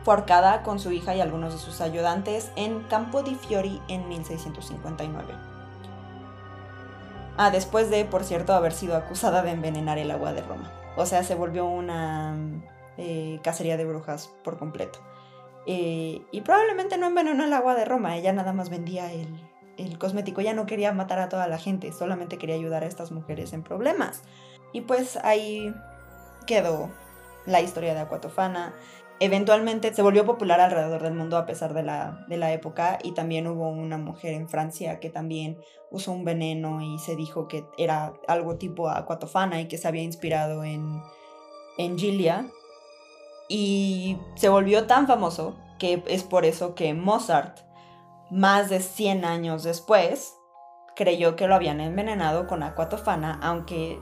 fue 0.04 0.14
ahorcada 0.14 0.62
con 0.62 0.78
su 0.78 0.92
hija 0.92 1.14
y 1.14 1.20
algunos 1.20 1.52
de 1.52 1.58
sus 1.58 1.80
ayudantes 1.80 2.52
en 2.56 2.82
Campo 2.84 3.22
di 3.22 3.34
Fiori 3.34 3.80
en 3.88 4.08
1659. 4.08 5.34
Ah, 7.36 7.50
después 7.50 7.90
de, 7.90 8.04
por 8.04 8.22
cierto, 8.22 8.54
haber 8.54 8.72
sido 8.72 8.96
acusada 8.96 9.42
de 9.42 9.50
envenenar 9.50 9.98
el 9.98 10.10
agua 10.10 10.32
de 10.32 10.42
Roma. 10.42 10.70
O 10.96 11.04
sea, 11.04 11.24
se 11.24 11.34
volvió 11.34 11.66
una, 11.66 12.36
eh, 12.96 13.40
cacería 13.42 13.76
de 13.76 13.84
brujas 13.84 14.30
por 14.44 14.58
completo. 14.58 15.00
Eh, 15.66 16.22
y 16.30 16.40
probablemente 16.42 16.96
no 16.98 17.06
envenenó 17.06 17.44
el 17.44 17.52
agua 17.52 17.74
de 17.74 17.84
Roma, 17.84 18.16
ella 18.16 18.32
nada 18.32 18.52
más 18.52 18.68
vendía 18.68 19.10
el, 19.12 19.40
el 19.78 19.98
cosmético, 19.98 20.40
ella 20.40 20.54
no 20.54 20.66
quería 20.66 20.92
matar 20.92 21.18
a 21.18 21.28
toda 21.28 21.48
la 21.48 21.58
gente, 21.58 21.92
solamente 21.92 22.38
quería 22.38 22.56
ayudar 22.56 22.82
a 22.82 22.86
estas 22.86 23.12
mujeres 23.12 23.52
en 23.52 23.62
problemas. 23.62 24.22
Y 24.72 24.82
pues 24.82 25.16
ahí 25.22 25.74
quedó 26.46 26.90
la 27.46 27.60
historia 27.60 27.94
de 27.94 28.00
Aquatofana. 28.00 28.74
Eventualmente 29.20 29.94
se 29.94 30.02
volvió 30.02 30.26
popular 30.26 30.60
alrededor 30.60 31.02
del 31.02 31.14
mundo 31.14 31.36
a 31.36 31.46
pesar 31.46 31.72
de 31.72 31.84
la, 31.84 32.24
de 32.28 32.36
la 32.36 32.52
época 32.52 32.98
y 33.02 33.12
también 33.12 33.46
hubo 33.46 33.68
una 33.68 33.96
mujer 33.96 34.34
en 34.34 34.48
Francia 34.48 34.98
que 34.98 35.08
también 35.08 35.58
usó 35.90 36.10
un 36.10 36.24
veneno 36.24 36.82
y 36.82 36.98
se 36.98 37.14
dijo 37.14 37.46
que 37.46 37.64
era 37.78 38.12
algo 38.26 38.56
tipo 38.56 38.88
Aquatofana 38.88 39.60
y 39.60 39.68
que 39.68 39.78
se 39.78 39.86
había 39.86 40.02
inspirado 40.02 40.64
en, 40.64 41.00
en 41.78 41.96
Gilia. 41.96 42.46
Y 43.48 44.18
se 44.34 44.48
volvió 44.48 44.86
tan 44.86 45.06
famoso 45.06 45.56
que 45.78 46.02
es 46.06 46.24
por 46.24 46.44
eso 46.44 46.74
que 46.74 46.94
Mozart, 46.94 47.60
más 48.34 48.68
de 48.68 48.80
100 48.80 49.24
años 49.24 49.62
después, 49.62 50.34
creyó 50.96 51.36
que 51.36 51.46
lo 51.46 51.54
habían 51.54 51.80
envenenado 51.80 52.48
con 52.48 52.64
Aquatofana, 52.64 53.38
aunque 53.40 54.00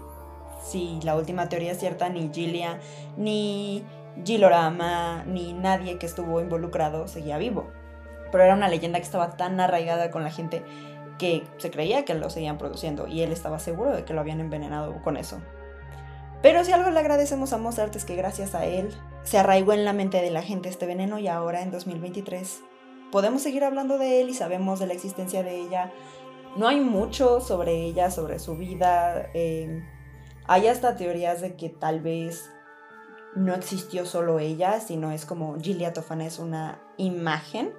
si 0.64 0.98
la 1.02 1.16
última 1.16 1.50
teoría 1.50 1.72
es 1.72 1.78
cierta, 1.78 2.08
ni 2.08 2.30
Gilia 2.32 2.80
ni 3.18 3.84
Gilorama 4.24 5.24
ni 5.26 5.52
nadie 5.52 5.98
que 5.98 6.06
estuvo 6.06 6.40
involucrado 6.40 7.08
seguía 7.08 7.36
vivo. 7.36 7.68
Pero 8.30 8.44
era 8.44 8.54
una 8.54 8.68
leyenda 8.68 8.98
que 8.98 9.04
estaba 9.04 9.36
tan 9.36 9.60
arraigada 9.60 10.10
con 10.10 10.24
la 10.24 10.30
gente 10.30 10.62
que 11.18 11.44
se 11.58 11.70
creía 11.70 12.06
que 12.06 12.14
lo 12.14 12.30
seguían 12.30 12.56
produciendo 12.56 13.06
y 13.08 13.20
él 13.20 13.32
estaba 13.32 13.58
seguro 13.58 13.94
de 13.94 14.06
que 14.06 14.14
lo 14.14 14.20
habían 14.22 14.40
envenenado 14.40 15.02
con 15.02 15.18
eso. 15.18 15.42
Pero 16.40 16.64
si 16.64 16.72
algo 16.72 16.90
le 16.90 16.98
agradecemos 16.98 17.52
a 17.52 17.58
Mozart 17.58 17.94
es 17.96 18.06
que 18.06 18.16
gracias 18.16 18.54
a 18.54 18.64
él 18.64 18.94
se 19.24 19.36
arraigó 19.36 19.74
en 19.74 19.84
la 19.84 19.92
mente 19.92 20.22
de 20.22 20.30
la 20.30 20.42
gente 20.42 20.70
este 20.70 20.86
veneno 20.86 21.18
y 21.18 21.28
ahora 21.28 21.60
en 21.60 21.70
2023 21.70 22.62
podemos 23.12 23.42
seguir 23.42 23.62
hablando 23.62 23.98
de 23.98 24.20
él 24.20 24.30
y 24.30 24.34
sabemos 24.34 24.80
de 24.80 24.88
la 24.88 24.94
existencia 24.94 25.44
de 25.44 25.60
ella. 25.60 25.92
No 26.56 26.66
hay 26.66 26.80
mucho 26.80 27.40
sobre 27.40 27.82
ella, 27.84 28.10
sobre 28.10 28.40
su 28.40 28.56
vida. 28.56 29.28
Eh, 29.34 29.84
hay 30.46 30.66
hasta 30.66 30.96
teorías 30.96 31.40
de 31.40 31.54
que 31.54 31.68
tal 31.68 32.00
vez 32.00 32.50
no 33.36 33.54
existió 33.54 34.04
solo 34.06 34.38
ella, 34.40 34.80
sino 34.80 35.12
es 35.12 35.24
como 35.24 35.56
Gilia 35.60 35.92
Tofana 35.92 36.26
es 36.26 36.38
una 36.38 36.82
imagen 36.96 37.72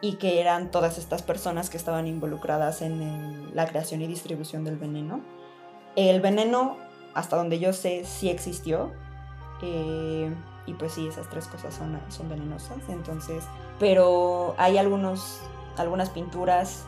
y 0.00 0.14
que 0.16 0.40
eran 0.40 0.70
todas 0.70 0.98
estas 0.98 1.22
personas 1.22 1.70
que 1.70 1.76
estaban 1.76 2.06
involucradas 2.06 2.82
en 2.82 3.54
la 3.54 3.66
creación 3.66 4.02
y 4.02 4.06
distribución 4.06 4.64
del 4.64 4.76
veneno. 4.76 5.20
El 5.96 6.20
veneno, 6.20 6.76
hasta 7.14 7.36
donde 7.36 7.58
yo 7.58 7.72
sé, 7.72 8.04
sí 8.04 8.30
existió. 8.30 8.92
Eh, 9.62 10.32
y 10.68 10.74
pues 10.74 10.92
sí, 10.92 11.08
esas 11.08 11.28
tres 11.30 11.46
cosas 11.46 11.74
son, 11.74 11.98
son 12.08 12.28
venenosas. 12.28 12.76
Entonces, 12.88 13.42
pero 13.78 14.54
hay 14.58 14.76
algunos, 14.76 15.40
algunas 15.78 16.10
pinturas 16.10 16.84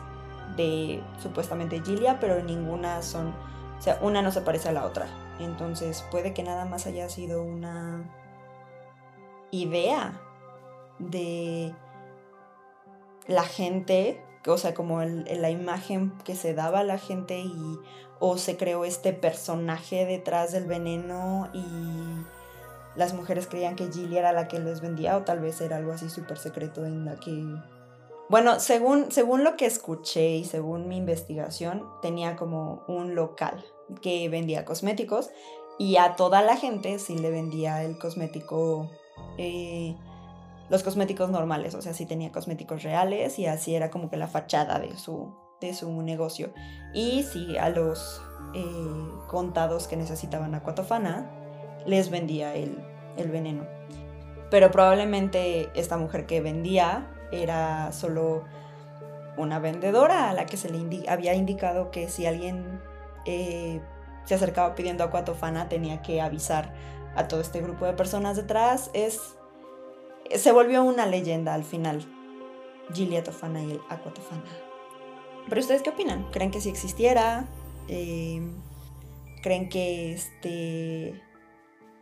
de 0.55 1.01
supuestamente 1.19 1.81
Gilia, 1.81 2.19
pero 2.19 2.43
ninguna 2.43 3.01
son, 3.01 3.33
o 3.79 3.81
sea, 3.81 3.97
una 4.01 4.21
no 4.21 4.31
se 4.31 4.41
parece 4.41 4.69
a 4.69 4.71
la 4.71 4.85
otra. 4.85 5.07
Entonces 5.39 6.05
puede 6.11 6.33
que 6.33 6.43
nada 6.43 6.65
más 6.65 6.85
haya 6.85 7.09
sido 7.09 7.41
una 7.41 8.03
idea 9.49 10.21
de 10.99 11.73
la 13.25 13.43
gente, 13.43 14.23
o 14.45 14.59
sea, 14.59 14.75
como 14.75 15.01
la 15.01 15.49
imagen 15.49 16.11
que 16.23 16.35
se 16.35 16.53
daba 16.53 16.81
a 16.81 16.83
la 16.83 16.99
gente 16.99 17.39
y 17.39 17.79
o 18.19 18.37
se 18.37 18.57
creó 18.57 18.85
este 18.85 19.13
personaje 19.13 20.05
detrás 20.05 20.51
del 20.51 20.67
veneno 20.67 21.49
y 21.53 21.65
las 22.95 23.13
mujeres 23.13 23.47
creían 23.47 23.75
que 23.75 23.91
Gilly 23.91 24.17
era 24.17 24.33
la 24.33 24.47
que 24.47 24.59
les 24.59 24.81
vendía 24.81 25.17
o 25.17 25.23
tal 25.23 25.39
vez 25.39 25.61
era 25.61 25.77
algo 25.77 25.91
así 25.91 26.09
súper 26.09 26.37
secreto 26.37 26.85
en 26.85 27.05
la 27.05 27.15
que... 27.15 27.43
Bueno, 28.29 28.59
según, 28.59 29.11
según 29.11 29.43
lo 29.43 29.57
que 29.57 29.65
escuché 29.65 30.35
y 30.35 30.45
según 30.45 30.87
mi 30.87 30.97
investigación, 30.97 31.85
tenía 32.01 32.35
como 32.35 32.83
un 32.87 33.13
local 33.13 33.63
que 34.01 34.29
vendía 34.29 34.63
cosméticos 34.63 35.29
y 35.77 35.97
a 35.97 36.15
toda 36.15 36.41
la 36.41 36.55
gente 36.55 36.97
sí 36.99 37.17
le 37.17 37.29
vendía 37.29 37.83
el 37.83 37.97
cosmético, 37.97 38.89
eh, 39.37 39.97
los 40.69 40.83
cosméticos 40.83 41.29
normales, 41.29 41.75
o 41.75 41.81
sea, 41.81 41.93
sí 41.93 42.05
tenía 42.05 42.31
cosméticos 42.31 42.83
reales 42.83 43.39
y 43.39 43.47
así 43.47 43.75
era 43.75 43.89
como 43.89 44.09
que 44.09 44.15
la 44.15 44.27
fachada 44.27 44.79
de 44.79 44.97
su, 44.97 45.33
de 45.59 45.73
su 45.73 45.91
negocio. 46.01 46.53
Y 46.93 47.23
sí, 47.23 47.57
a 47.57 47.69
los 47.69 48.21
eh, 48.53 48.63
contados 49.27 49.87
que 49.87 49.97
necesitaban 49.97 50.55
acuatofana, 50.55 51.40
les 51.85 52.09
vendía 52.09 52.55
el, 52.55 52.77
el 53.17 53.29
veneno. 53.29 53.65
Pero 54.49 54.71
probablemente 54.71 55.69
esta 55.75 55.97
mujer 55.97 56.25
que 56.25 56.41
vendía 56.41 57.07
era 57.31 57.91
solo 57.93 58.43
una 59.37 59.59
vendedora 59.59 60.29
a 60.29 60.33
la 60.33 60.45
que 60.45 60.57
se 60.57 60.69
le 60.69 61.09
había 61.09 61.33
indicado 61.33 61.89
que 61.89 62.09
si 62.09 62.25
alguien 62.25 62.81
eh, 63.25 63.79
se 64.25 64.35
acercaba 64.35 64.75
pidiendo 64.75 65.03
Aquatofana, 65.03 65.69
tenía 65.69 66.01
que 66.01 66.21
avisar 66.21 66.73
a 67.15 67.27
todo 67.27 67.41
este 67.41 67.61
grupo 67.61 67.85
de 67.85 67.93
personas 67.93 68.35
detrás. 68.35 68.91
Es, 68.93 69.35
se 70.35 70.51
volvió 70.51 70.83
una 70.83 71.05
leyenda 71.05 71.53
al 71.53 71.63
final. 71.63 72.05
Gilia 72.93 73.23
Tofana 73.23 73.63
y 73.63 73.71
el 73.71 73.81
Aquatofana. 73.89 74.43
Pero 75.47 75.61
ustedes 75.61 75.81
qué 75.81 75.91
opinan? 75.91 76.29
¿Creen 76.31 76.51
que 76.51 76.61
si 76.61 76.69
existiera? 76.69 77.45
Eh, 77.87 78.41
¿Creen 79.41 79.69
que 79.69 80.13
este 80.13 81.21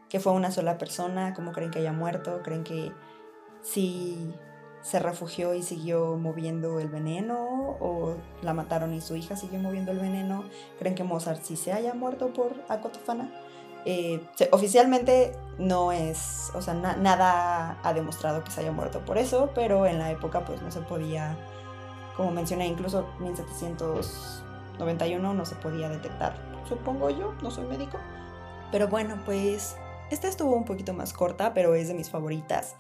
que 0.10 0.20
fue 0.20 0.34
una 0.34 0.52
sola 0.52 0.78
persona? 0.78 1.34
¿Cómo 1.34 1.52
creen 1.52 1.72
que 1.72 1.80
haya 1.80 1.94
muerto? 1.94 2.42
¿Creen 2.44 2.64
que 2.64 2.92
sí 3.62 4.34
se 4.82 5.00
refugió 5.00 5.54
y 5.54 5.62
siguió 5.62 6.18
moviendo 6.18 6.80
el 6.80 6.88
veneno 6.88 7.78
o 7.80 8.16
la 8.42 8.54
mataron 8.54 8.94
y 8.94 9.02
su 9.02 9.16
hija 9.16 9.36
siguió 9.36 9.60
moviendo 9.60 9.92
el 9.92 10.00
veneno. 10.00 10.46
¿Creen 10.80 10.96
que 10.96 11.04
Mozart 11.04 11.44
sí 11.44 11.58
se 11.58 11.74
haya 11.74 11.94
muerto 11.94 12.34
por 12.34 12.56
Acotofana? 12.70 13.30
Eh, 13.86 14.28
oficialmente 14.52 15.32
no 15.58 15.94
es, 15.94 16.52
o 16.54 16.62
sea, 16.62 16.74
nada 16.74 17.78
ha 17.82 17.94
demostrado 17.94 18.44
que 18.44 18.52
se 18.52 18.60
haya 18.62 18.72
muerto 18.72 19.04
por 19.06 19.18
eso, 19.18 19.52
pero 19.56 19.86
en 19.86 20.00
la 20.00 20.12
época 20.12 20.44
pues 20.46 20.62
no 20.62 20.70
se 20.70 20.82
podía, 20.82 21.38
como 22.18 22.32
mencioné, 22.32 22.68
incluso 22.68 23.08
1791 23.20 25.34
no 25.34 25.46
se 25.46 25.56
podía 25.56 25.88
detectar, 25.88 26.36
supongo 26.68 27.10
yo, 27.10 27.34
no 27.42 27.52
soy 27.52 27.66
médico. 27.68 27.98
Pero 28.72 28.90
bueno, 28.90 29.18
pues 29.26 29.78
esta 30.10 30.28
estuvo 30.28 30.56
un 30.56 30.66
poquito 30.66 30.94
más 30.94 31.14
corta, 31.14 31.54
pero 31.54 31.76
es 31.76 31.88
de 31.88 31.94
mis 31.94 32.10
favoritas. 32.10 32.76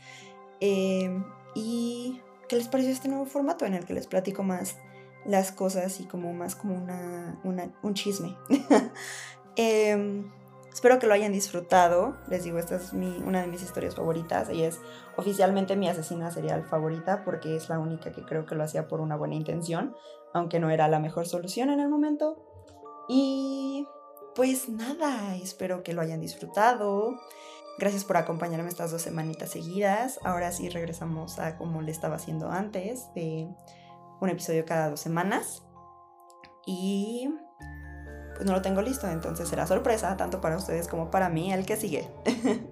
Eh, 0.60 1.22
¿Y 1.56 2.22
qué 2.48 2.56
les 2.56 2.68
pareció 2.68 2.92
este 2.92 3.08
nuevo 3.08 3.26
formato 3.26 3.66
en 3.66 3.74
el 3.74 3.86
que 3.86 3.94
les 3.94 4.08
platico 4.08 4.44
más 4.44 4.78
las 5.26 5.52
cosas 5.52 6.00
y 6.00 6.06
como 6.06 6.34
más 6.34 6.56
como 6.56 6.76
una, 6.76 7.40
un 7.44 7.94
chisme? 7.94 8.36
Em, 9.62 10.32
espero 10.72 11.00
que 11.00 11.08
lo 11.08 11.14
hayan 11.14 11.34
disfrutado. 11.34 12.16
Les 12.30 12.46
digo, 12.46 12.60
esta 12.60 12.78
es 12.78 12.94
mi, 12.94 13.18
una 13.26 13.42
de 13.42 13.48
mis 13.48 13.62
historias 13.62 13.96
favoritas 13.96 14.50
y 14.50 14.64
es 14.64 14.80
oficialmente 15.18 15.76
mi 15.76 15.90
asesina 15.90 16.32
serial 16.32 16.64
favorita 16.64 17.26
porque 17.26 17.58
es 17.58 17.68
la 17.68 17.78
única 17.78 18.14
que 18.14 18.24
creo 18.24 18.46
que 18.46 18.56
lo 18.56 18.64
hacía 18.64 18.88
por 18.88 19.02
una 19.02 19.18
buena 19.18 19.36
intención, 19.36 19.96
aunque 20.34 20.62
no 20.62 20.70
era 20.70 20.88
la 20.88 21.00
mejor 21.00 21.28
solución 21.28 21.70
en 21.72 21.82
el 21.82 21.90
momento. 21.90 22.38
Y 23.10 23.86
pues 24.40 24.70
nada, 24.70 25.36
espero 25.36 25.84
que 25.84 25.92
lo 25.92 26.00
hayan 26.00 26.22
disfrutado. 26.22 27.20
Gracias 27.78 28.06
por 28.06 28.16
acompañarme 28.16 28.70
estas 28.70 28.90
dos 28.90 29.02
semanitas 29.02 29.52
seguidas. 29.52 30.18
Ahora 30.24 30.54
sí 30.54 30.70
regresamos 30.70 31.40
a 31.40 31.58
como 31.58 31.82
le 31.82 31.92
estaba 31.92 32.16
haciendo 32.16 32.50
antes, 32.50 33.14
de 33.16 33.50
un 34.22 34.30
episodio 34.30 34.64
cada 34.64 34.92
dos 34.92 35.02
semanas. 35.02 35.64
Y 36.66 37.30
pues 38.34 38.46
no 38.46 38.54
lo 38.54 38.62
tengo 38.62 38.82
listo, 38.82 39.10
entonces 39.10 39.50
será 39.50 39.68
sorpresa 39.68 40.16
tanto 40.16 40.40
para 40.40 40.56
ustedes 40.56 40.88
como 40.88 41.12
para 41.12 41.28
mí 41.28 41.52
el 41.52 41.66
que 41.66 41.76
sigue. 41.76 42.08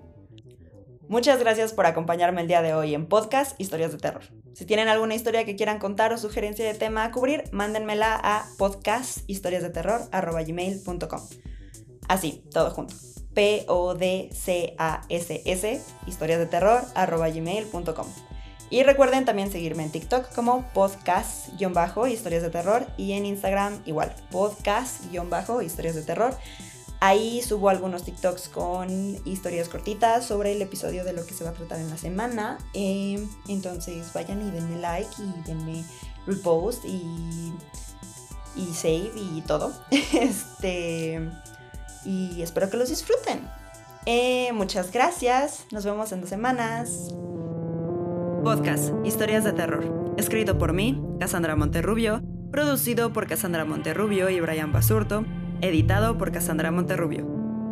Muchas 1.10 1.38
gracias 1.38 1.74
por 1.74 1.86
acompañarme 1.86 2.40
el 2.40 2.48
día 2.48 2.62
de 2.62 2.76
hoy 2.76 2.94
en 2.94 3.10
podcast 3.10 3.60
Historias 3.60 3.92
de 3.92 3.98
Terror. 3.98 4.24
Si 4.54 4.66
tienen 4.66 4.88
alguna 4.88 5.16
historia 5.16 5.44
que 5.44 5.58
quieran 5.58 5.80
contar 5.80 6.14
o 6.14 6.18
sugerencia 6.18 6.66
de 6.66 6.76
tema 6.76 7.04
a 7.04 7.12
cubrir, 7.12 7.44
mándenmela 7.52 8.18
a 8.24 8.46
podcasthistoriasdeterror.com. 8.58 11.22
Así, 12.08 12.44
todo 12.52 12.72
junto. 12.72 12.96
P-O-D-C-A-S-S, 13.34 14.32
historias 16.08 16.40
de 16.40 16.48
terror, 16.48 16.82
arroba 16.96 17.30
gmail.com. 17.30 18.08
Y 18.70 18.84
recuerden 18.84 19.26
también 19.26 19.52
seguirme 19.52 19.84
en 19.84 19.92
TikTok 19.92 20.34
como 20.34 20.66
podcast-historias 20.74 22.44
de 22.44 22.50
terror 22.50 22.86
y 22.98 23.14
en 23.14 23.26
Instagram 23.26 23.82
igual, 23.86 24.14
podcast-historias 24.32 25.96
de 25.96 26.02
terror. 26.02 26.36
Ahí 27.00 27.44
subo 27.44 27.70
algunos 27.70 28.04
TikToks 28.04 28.50
con 28.50 28.90
historias 29.26 29.70
cortitas 29.70 30.26
sobre 30.26 30.54
el 30.54 30.62
episodio 30.62 31.06
de 31.06 31.14
lo 31.14 31.26
que 31.26 31.36
se 31.36 31.44
va 31.44 31.52
a 31.52 31.54
tratar 31.54 31.80
en 31.80 31.92
la 31.92 31.98
semana. 31.98 32.58
Em, 32.74 33.30
entonces 33.48 34.12
vayan 34.14 34.46
y 34.46 34.50
denme 34.50 34.80
like 34.80 35.12
y 35.20 35.32
denme 35.48 35.84
repost 36.26 36.84
y, 36.86 37.54
y 38.56 38.74
save 38.74 39.12
y 39.16 39.44
todo. 39.46 39.72
Este 39.92 41.22
y 42.06 42.42
espero 42.42 42.70
que 42.70 42.78
los 42.78 42.90
disfruten. 42.90 43.42
Eh, 44.06 44.52
muchas 44.54 44.92
gracias. 44.92 45.66
Nos 45.72 45.86
vemos 45.86 46.12
en 46.12 46.22
dos 46.22 46.30
semanas. 46.30 47.14
Podcast 48.44 48.94
Historias 49.04 49.44
de 49.44 49.52
Terror. 49.52 50.16
Escrito 50.18 50.58
por 50.58 50.72
mí, 50.72 51.02
Cassandra 51.20 51.56
Monterrubio. 51.56 52.22
Producido 52.52 53.12
por 53.12 53.28
Cassandra 53.28 53.66
Monterrubio 53.66 54.30
y 54.30 54.40
Brian 54.40 54.72
Basurto. 54.72 55.26
Editado 55.60 56.18
por 56.18 56.32
Cassandra 56.32 56.72
Monterrubio. 56.72 57.26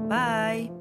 Bye. 0.09 0.74